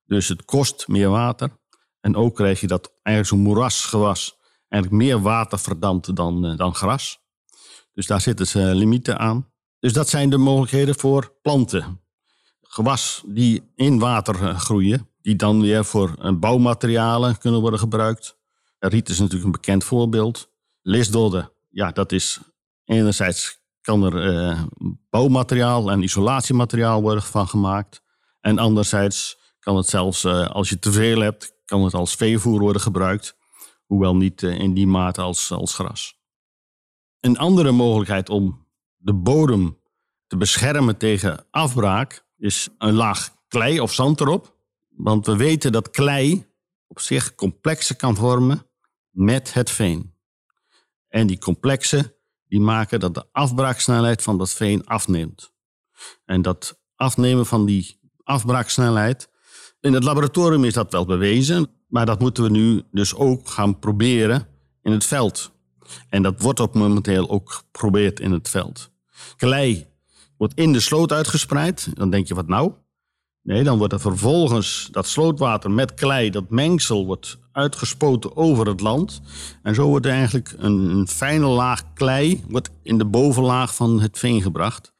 Dus 0.04 0.28
het 0.28 0.44
kost 0.44 0.88
meer 0.88 1.08
water. 1.08 1.50
En 2.00 2.16
ook 2.16 2.34
krijg 2.34 2.60
je 2.60 2.66
dat 2.66 2.92
eigenlijk 3.02 3.36
zo'n 3.36 3.52
moerasgewas 3.52 4.38
eigenlijk 4.68 5.02
meer 5.02 5.20
water 5.22 5.58
verdampt 5.58 6.16
dan, 6.16 6.46
eh, 6.46 6.56
dan 6.56 6.74
gras. 6.74 7.18
Dus 7.92 8.06
daar 8.06 8.20
zitten 8.20 8.46
ze 8.46 8.58
limieten 8.58 9.18
aan. 9.18 9.50
Dus 9.78 9.92
dat 9.92 10.08
zijn 10.08 10.30
de 10.30 10.36
mogelijkheden 10.36 10.94
voor 10.94 11.38
planten. 11.42 12.00
Gewas 12.62 13.22
die 13.26 13.72
in 13.74 13.98
water 13.98 14.48
eh, 14.48 14.58
groeien, 14.58 15.10
die 15.20 15.36
dan 15.36 15.60
weer 15.60 15.84
voor 15.84 16.14
eh, 16.18 16.32
bouwmaterialen 16.38 17.38
kunnen 17.38 17.60
worden 17.60 17.80
gebruikt. 17.80 18.38
Riet 18.78 19.08
is 19.08 19.18
natuurlijk 19.18 19.44
een 19.44 19.60
bekend 19.60 19.84
voorbeeld. 19.84 20.50
Lisdodden, 20.82 21.52
ja, 21.76 21.90
dat 21.90 22.12
is 22.12 22.40
enerzijds 22.84 23.60
kan 23.80 24.02
er 24.04 24.68
bouwmateriaal 25.10 25.90
en 25.90 26.02
isolatiemateriaal 26.02 27.02
worden 27.02 27.22
van 27.22 27.48
gemaakt. 27.48 28.02
En 28.40 28.58
anderzijds 28.58 29.38
kan 29.58 29.76
het 29.76 29.86
zelfs, 29.86 30.24
als 30.24 30.68
je 30.68 30.78
te 30.78 30.92
veel 30.92 31.20
hebt, 31.20 31.54
kan 31.64 31.84
het 31.84 31.94
als 31.94 32.14
veevoer 32.14 32.60
worden 32.60 32.82
gebruikt. 32.82 33.36
Hoewel 33.86 34.16
niet 34.16 34.42
in 34.42 34.74
die 34.74 34.86
mate 34.86 35.20
als, 35.20 35.50
als 35.50 35.74
gras. 35.74 36.18
Een 37.20 37.38
andere 37.38 37.70
mogelijkheid 37.70 38.28
om 38.28 38.66
de 38.96 39.14
bodem 39.14 39.78
te 40.26 40.36
beschermen 40.36 40.96
tegen 40.96 41.46
afbraak 41.50 42.24
is 42.36 42.68
een 42.78 42.94
laag 42.94 43.36
klei 43.48 43.80
of 43.80 43.92
zand 43.92 44.20
erop. 44.20 44.56
Want 44.88 45.26
we 45.26 45.36
weten 45.36 45.72
dat 45.72 45.90
klei 45.90 46.46
op 46.86 47.00
zich 47.00 47.34
complexen 47.34 47.96
kan 47.96 48.16
vormen 48.16 48.66
met 49.10 49.52
het 49.52 49.70
veen. 49.70 50.15
En 51.16 51.26
die 51.26 51.38
complexen 51.38 52.12
die 52.48 52.60
maken 52.60 53.00
dat 53.00 53.14
de 53.14 53.24
afbraaksnelheid 53.32 54.22
van 54.22 54.38
dat 54.38 54.50
veen 54.50 54.86
afneemt. 54.86 55.52
En 56.24 56.42
dat 56.42 56.78
afnemen 56.96 57.46
van 57.46 57.66
die 57.66 58.00
afbraaksnelheid, 58.22 59.28
in 59.80 59.92
het 59.92 60.04
laboratorium 60.04 60.64
is 60.64 60.72
dat 60.72 60.92
wel 60.92 61.06
bewezen, 61.06 61.70
maar 61.88 62.06
dat 62.06 62.20
moeten 62.20 62.42
we 62.42 62.50
nu 62.50 62.82
dus 62.90 63.14
ook 63.14 63.48
gaan 63.48 63.78
proberen 63.78 64.48
in 64.82 64.92
het 64.92 65.04
veld. 65.04 65.52
En 66.08 66.22
dat 66.22 66.40
wordt 66.40 66.60
ook 66.60 66.74
momenteel 66.74 67.30
ook 67.30 67.52
geprobeerd 67.52 68.20
in 68.20 68.32
het 68.32 68.48
veld. 68.48 68.90
Klei 69.36 69.86
wordt 70.36 70.54
in 70.54 70.72
de 70.72 70.80
sloot 70.80 71.12
uitgespreid. 71.12 71.96
Dan 71.96 72.10
denk 72.10 72.26
je, 72.26 72.34
wat 72.34 72.48
nou? 72.48 72.72
Nee, 73.46 73.62
dan 73.62 73.78
wordt 73.78 73.92
er 73.92 74.00
vervolgens 74.00 74.88
dat 74.90 75.06
slootwater 75.06 75.70
met 75.70 75.94
klei, 75.94 76.30
dat 76.30 76.50
mengsel, 76.50 77.06
wordt 77.06 77.38
uitgespoten 77.52 78.36
over 78.36 78.66
het 78.66 78.80
land. 78.80 79.20
En 79.62 79.74
zo 79.74 79.88
wordt 79.88 80.06
er 80.06 80.12
eigenlijk 80.12 80.54
een, 80.58 80.78
een 80.90 81.08
fijne 81.08 81.46
laag 81.46 81.92
klei 81.92 82.44
wordt 82.48 82.70
in 82.82 82.98
de 82.98 83.04
bovenlaag 83.04 83.74
van 83.74 84.00
het 84.00 84.18
veen 84.18 84.42
gebracht. 84.42 84.92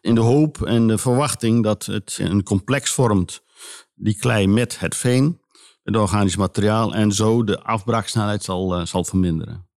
In 0.00 0.14
de 0.14 0.20
hoop 0.20 0.62
en 0.62 0.86
de 0.86 0.98
verwachting 0.98 1.62
dat 1.62 1.86
het 1.86 2.18
een 2.20 2.42
complex 2.42 2.90
vormt, 2.90 3.42
die 3.94 4.18
klei 4.18 4.46
met 4.46 4.80
het 4.80 4.96
veen. 4.96 5.40
het 5.82 5.96
organisch 5.96 6.36
materiaal 6.36 6.94
en 6.94 7.12
zo 7.12 7.44
de 7.44 7.62
afbraaksnelheid 7.62 8.42
zal, 8.42 8.80
uh, 8.80 8.86
zal 8.86 9.04
verminderen. 9.04 9.68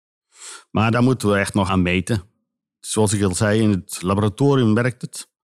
Maar 0.71 0.91
daar 0.91 1.03
moeten 1.03 1.29
we 1.29 1.37
echt 1.37 1.53
nog 1.53 1.69
aan 1.69 1.81
meten. 1.81 2.23
Zoals 2.79 3.13
ik 3.13 3.23
al 3.23 3.35
zei, 3.35 3.61
in 3.61 3.71
het 3.71 4.01
laboratorium 4.01 4.73
werkt 4.73 5.01
het. 5.01 5.35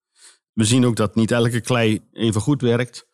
We 0.54 0.64
zien 0.64 0.86
ook 0.86 0.96
dat 0.96 1.16
niet 1.16 1.32
elke 1.32 1.62
klei 1.62 2.02
even 2.12 2.42
goed 2.42 2.62
werkt. 2.62 3.08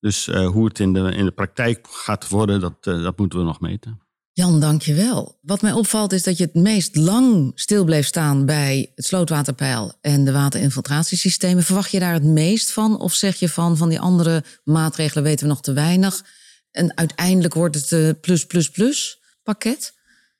Dus 0.00 0.28
uh, 0.28 0.46
hoe 0.46 0.64
het 0.64 0.78
in 0.78 0.92
de, 0.92 1.00
in 1.00 1.24
de 1.24 1.30
praktijk 1.30 1.86
gaat 1.90 2.28
worden, 2.28 2.60
dat, 2.60 2.86
uh, 2.86 3.02
dat 3.02 3.18
moeten 3.18 3.38
we 3.38 3.44
nog 3.44 3.60
meten. 3.60 4.00
Jan, 4.32 4.60
dank 4.60 4.82
je 4.82 4.94
wel. 4.94 5.38
Wat 5.42 5.62
mij 5.62 5.72
opvalt 5.72 6.12
is 6.12 6.22
dat 6.22 6.38
je 6.38 6.44
het 6.44 6.54
meest 6.54 6.96
lang 6.96 7.52
stil 7.54 7.84
bleef 7.84 8.06
staan 8.06 8.46
bij 8.46 8.92
het 8.94 9.04
slootwaterpeil 9.04 9.92
en 10.00 10.24
de 10.24 10.32
waterinfiltratiesystemen. 10.32 11.62
Verwacht 11.62 11.90
je 11.90 11.98
daar 11.98 12.12
het 12.12 12.24
meest 12.24 12.72
van? 12.72 12.98
Of 12.98 13.12
zeg 13.12 13.36
je 13.36 13.48
van, 13.48 13.76
van 13.76 13.88
die 13.88 14.00
andere 14.00 14.44
maatregelen 14.64 15.24
weten 15.24 15.46
we 15.46 15.52
nog 15.52 15.62
te 15.62 15.72
weinig? 15.72 16.24
En 16.70 16.96
uiteindelijk 16.96 17.54
wordt 17.54 17.74
het 17.74 17.90
een 17.90 18.20
plus, 18.20 18.46
plus, 18.46 18.70
plus 18.70 19.20
pakket? 19.42 19.94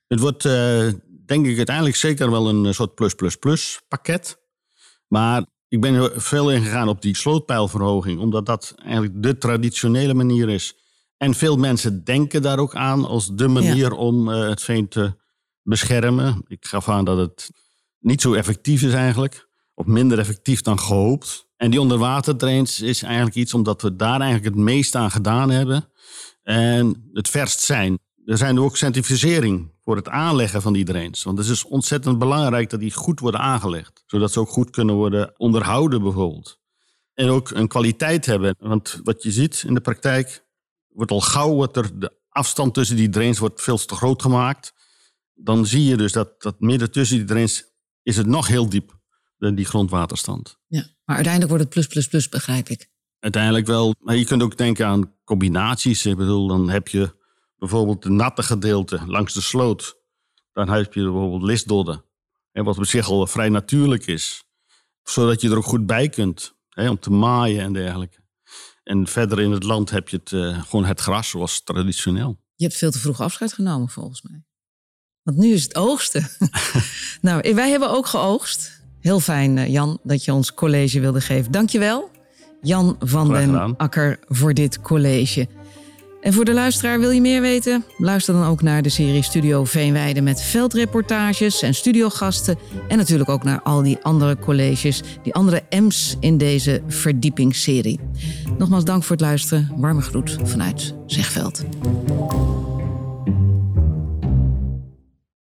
Het 0.07 0.19
wordt, 0.19 0.43
denk 1.25 1.45
ik, 1.45 1.57
uiteindelijk 1.57 1.95
zeker 1.95 2.31
wel 2.31 2.49
een 2.49 2.73
soort 2.73 2.95
plus, 2.95 3.13
plus, 3.13 3.35
plus 3.35 3.81
pakket. 3.87 4.37
Maar 5.07 5.45
ik 5.71 5.81
ben 5.81 6.21
veel 6.21 6.51
ingegaan 6.51 6.87
op 6.87 7.01
die 7.01 7.15
slootpeilverhoging, 7.15 8.19
omdat 8.19 8.45
dat 8.45 8.75
eigenlijk 8.83 9.23
de 9.23 9.37
traditionele 9.37 10.13
manier 10.13 10.49
is. 10.49 10.75
En 11.17 11.33
veel 11.33 11.57
mensen 11.57 12.03
denken 12.03 12.41
daar 12.41 12.59
ook 12.59 12.75
aan 12.75 13.05
als 13.05 13.35
de 13.35 13.47
manier 13.47 13.91
om 13.91 14.29
uh, 14.29 14.49
het 14.49 14.61
veen 14.61 14.87
te 14.87 15.13
beschermen. 15.63 16.43
Ik 16.47 16.65
gaf 16.65 16.89
aan 16.89 17.05
dat 17.05 17.17
het 17.17 17.51
niet 17.99 18.21
zo 18.21 18.33
effectief 18.33 18.81
is 18.81 18.93
eigenlijk, 18.93 19.47
of 19.73 19.85
minder 19.85 20.19
effectief 20.19 20.61
dan 20.61 20.79
gehoopt. 20.79 21.47
En 21.57 21.71
die 21.71 21.81
onderwaterdrains 21.81 22.81
is 22.81 23.03
eigenlijk 23.03 23.35
iets 23.35 23.53
omdat 23.53 23.81
we 23.81 23.95
daar 23.95 24.21
eigenlijk 24.21 24.55
het 24.55 24.63
meest 24.63 24.95
aan 24.95 25.11
gedaan 25.11 25.49
hebben. 25.49 25.89
En 26.43 27.09
het 27.13 27.29
verst 27.29 27.59
zijn. 27.59 27.99
Er 28.25 28.37
zijn 28.37 28.59
ook 28.59 28.77
centrifugering 28.77 29.71
voor 29.91 29.99
het 29.99 30.09
aanleggen 30.09 30.61
van 30.61 30.73
die 30.73 30.85
drains. 30.85 31.23
Want 31.23 31.37
het 31.37 31.47
is 31.47 31.51
dus 31.53 31.69
ontzettend 31.69 32.19
belangrijk 32.19 32.69
dat 32.69 32.79
die 32.79 32.93
goed 32.93 33.19
worden 33.19 33.39
aangelegd. 33.39 34.03
Zodat 34.05 34.31
ze 34.31 34.39
ook 34.39 34.49
goed 34.49 34.69
kunnen 34.69 34.95
worden 34.95 35.39
onderhouden 35.39 36.01
bijvoorbeeld. 36.01 36.59
En 37.13 37.29
ook 37.29 37.49
een 37.49 37.67
kwaliteit 37.67 38.25
hebben. 38.25 38.55
Want 38.59 38.99
wat 39.03 39.23
je 39.23 39.31
ziet 39.31 39.63
in 39.67 39.73
de 39.73 39.81
praktijk, 39.81 40.45
wordt 40.87 41.11
al 41.11 41.21
gauw 41.21 41.53
wordt 41.53 41.77
er 41.77 41.99
de 41.99 42.17
afstand 42.29 42.73
tussen 42.73 42.95
die 42.95 43.09
drains 43.09 43.39
wordt 43.39 43.61
veel 43.61 43.77
te 43.77 43.95
groot 43.95 44.21
gemaakt. 44.21 44.73
Dan 45.33 45.65
zie 45.65 45.83
je 45.83 45.97
dus 45.97 46.11
dat, 46.11 46.41
dat 46.41 46.59
midden 46.59 46.91
tussen 46.91 47.17
die 47.17 47.25
drains 47.25 47.63
is 48.03 48.17
het 48.17 48.27
nog 48.27 48.47
heel 48.47 48.69
diep, 48.69 48.99
die 49.37 49.65
grondwaterstand. 49.65 50.57
Ja, 50.67 50.85
maar 51.05 51.15
uiteindelijk 51.15 51.49
wordt 51.49 51.63
het 51.63 51.73
plus, 51.73 51.87
plus, 51.87 52.07
plus, 52.07 52.29
begrijp 52.29 52.69
ik. 52.69 52.89
Uiteindelijk 53.19 53.67
wel. 53.67 53.95
Maar 53.99 54.15
je 54.15 54.25
kunt 54.25 54.41
ook 54.41 54.57
denken 54.57 54.87
aan 54.87 55.13
combinaties. 55.23 56.05
Ik 56.05 56.17
bedoel, 56.17 56.47
dan 56.47 56.69
heb 56.69 56.87
je 56.87 57.19
bijvoorbeeld 57.61 58.03
het 58.03 58.13
natte 58.13 58.43
gedeelte 58.43 59.01
langs 59.05 59.33
de 59.33 59.41
sloot. 59.41 59.95
Dan 60.53 60.69
heb 60.69 60.93
je 60.93 61.01
bijvoorbeeld 61.01 61.43
listdodden. 61.43 62.03
Wat 62.51 62.77
op 62.77 62.85
zich 62.85 63.09
al 63.09 63.27
vrij 63.27 63.49
natuurlijk 63.49 64.05
is. 64.07 64.43
Zodat 65.03 65.41
je 65.41 65.49
er 65.49 65.57
ook 65.57 65.63
goed 65.63 65.85
bij 65.85 66.09
kunt. 66.09 66.53
Hè, 66.69 66.89
om 66.89 66.99
te 66.99 67.09
maaien 67.09 67.61
en 67.61 67.73
dergelijke. 67.73 68.19
En 68.83 69.07
verder 69.07 69.41
in 69.41 69.51
het 69.51 69.63
land 69.63 69.89
heb 69.89 70.09
je 70.09 70.17
het, 70.17 70.31
uh, 70.31 70.63
gewoon 70.63 70.85
het 70.85 70.99
gras 70.99 71.29
zoals 71.29 71.63
traditioneel. 71.63 72.39
Je 72.55 72.63
hebt 72.65 72.77
veel 72.77 72.91
te 72.91 72.99
vroeg 72.99 73.21
afscheid 73.21 73.53
genomen 73.53 73.89
volgens 73.89 74.21
mij. 74.21 74.43
Want 75.23 75.37
nu 75.37 75.53
is 75.53 75.63
het 75.63 75.75
oogsten. 75.75 76.29
nou, 77.21 77.53
wij 77.53 77.69
hebben 77.69 77.89
ook 77.89 78.05
geoogst. 78.05 78.81
Heel 78.99 79.19
fijn, 79.19 79.57
eh, 79.57 79.67
Jan, 79.67 79.99
dat 80.03 80.25
je 80.25 80.33
ons 80.33 80.53
college 80.53 80.99
wilde 80.99 81.21
geven. 81.21 81.51
Dank 81.51 81.69
je 81.69 81.79
wel, 81.79 82.11
Jan 82.61 82.95
van 82.99 83.27
den 83.27 83.77
Akker, 83.77 84.19
voor 84.27 84.53
dit 84.53 84.81
college. 84.81 85.47
En 86.21 86.33
voor 86.33 86.45
de 86.45 86.53
luisteraar 86.53 86.99
wil 86.99 87.09
je 87.09 87.21
meer 87.21 87.41
weten? 87.41 87.83
Luister 87.97 88.33
dan 88.33 88.45
ook 88.45 88.61
naar 88.61 88.81
de 88.81 88.89
serie 88.89 89.23
Studio 89.23 89.63
Veenweide 89.63 90.21
met 90.21 90.41
veldreportages 90.41 91.61
en 91.61 91.73
studiogasten. 91.73 92.57
En 92.87 92.97
natuurlijk 92.97 93.29
ook 93.29 93.43
naar 93.43 93.61
al 93.61 93.83
die 93.83 93.97
andere 94.01 94.37
colleges, 94.37 95.01
die 95.23 95.33
andere 95.33 95.63
M's 95.69 96.17
in 96.19 96.37
deze 96.37 96.81
verdiepingsserie. 96.87 97.99
Nogmaals 98.57 98.85
dank 98.85 99.03
voor 99.03 99.15
het 99.15 99.25
luisteren. 99.25 99.71
Warme 99.75 100.01
groet 100.01 100.37
vanuit 100.43 100.93
Zegveld. 101.05 101.63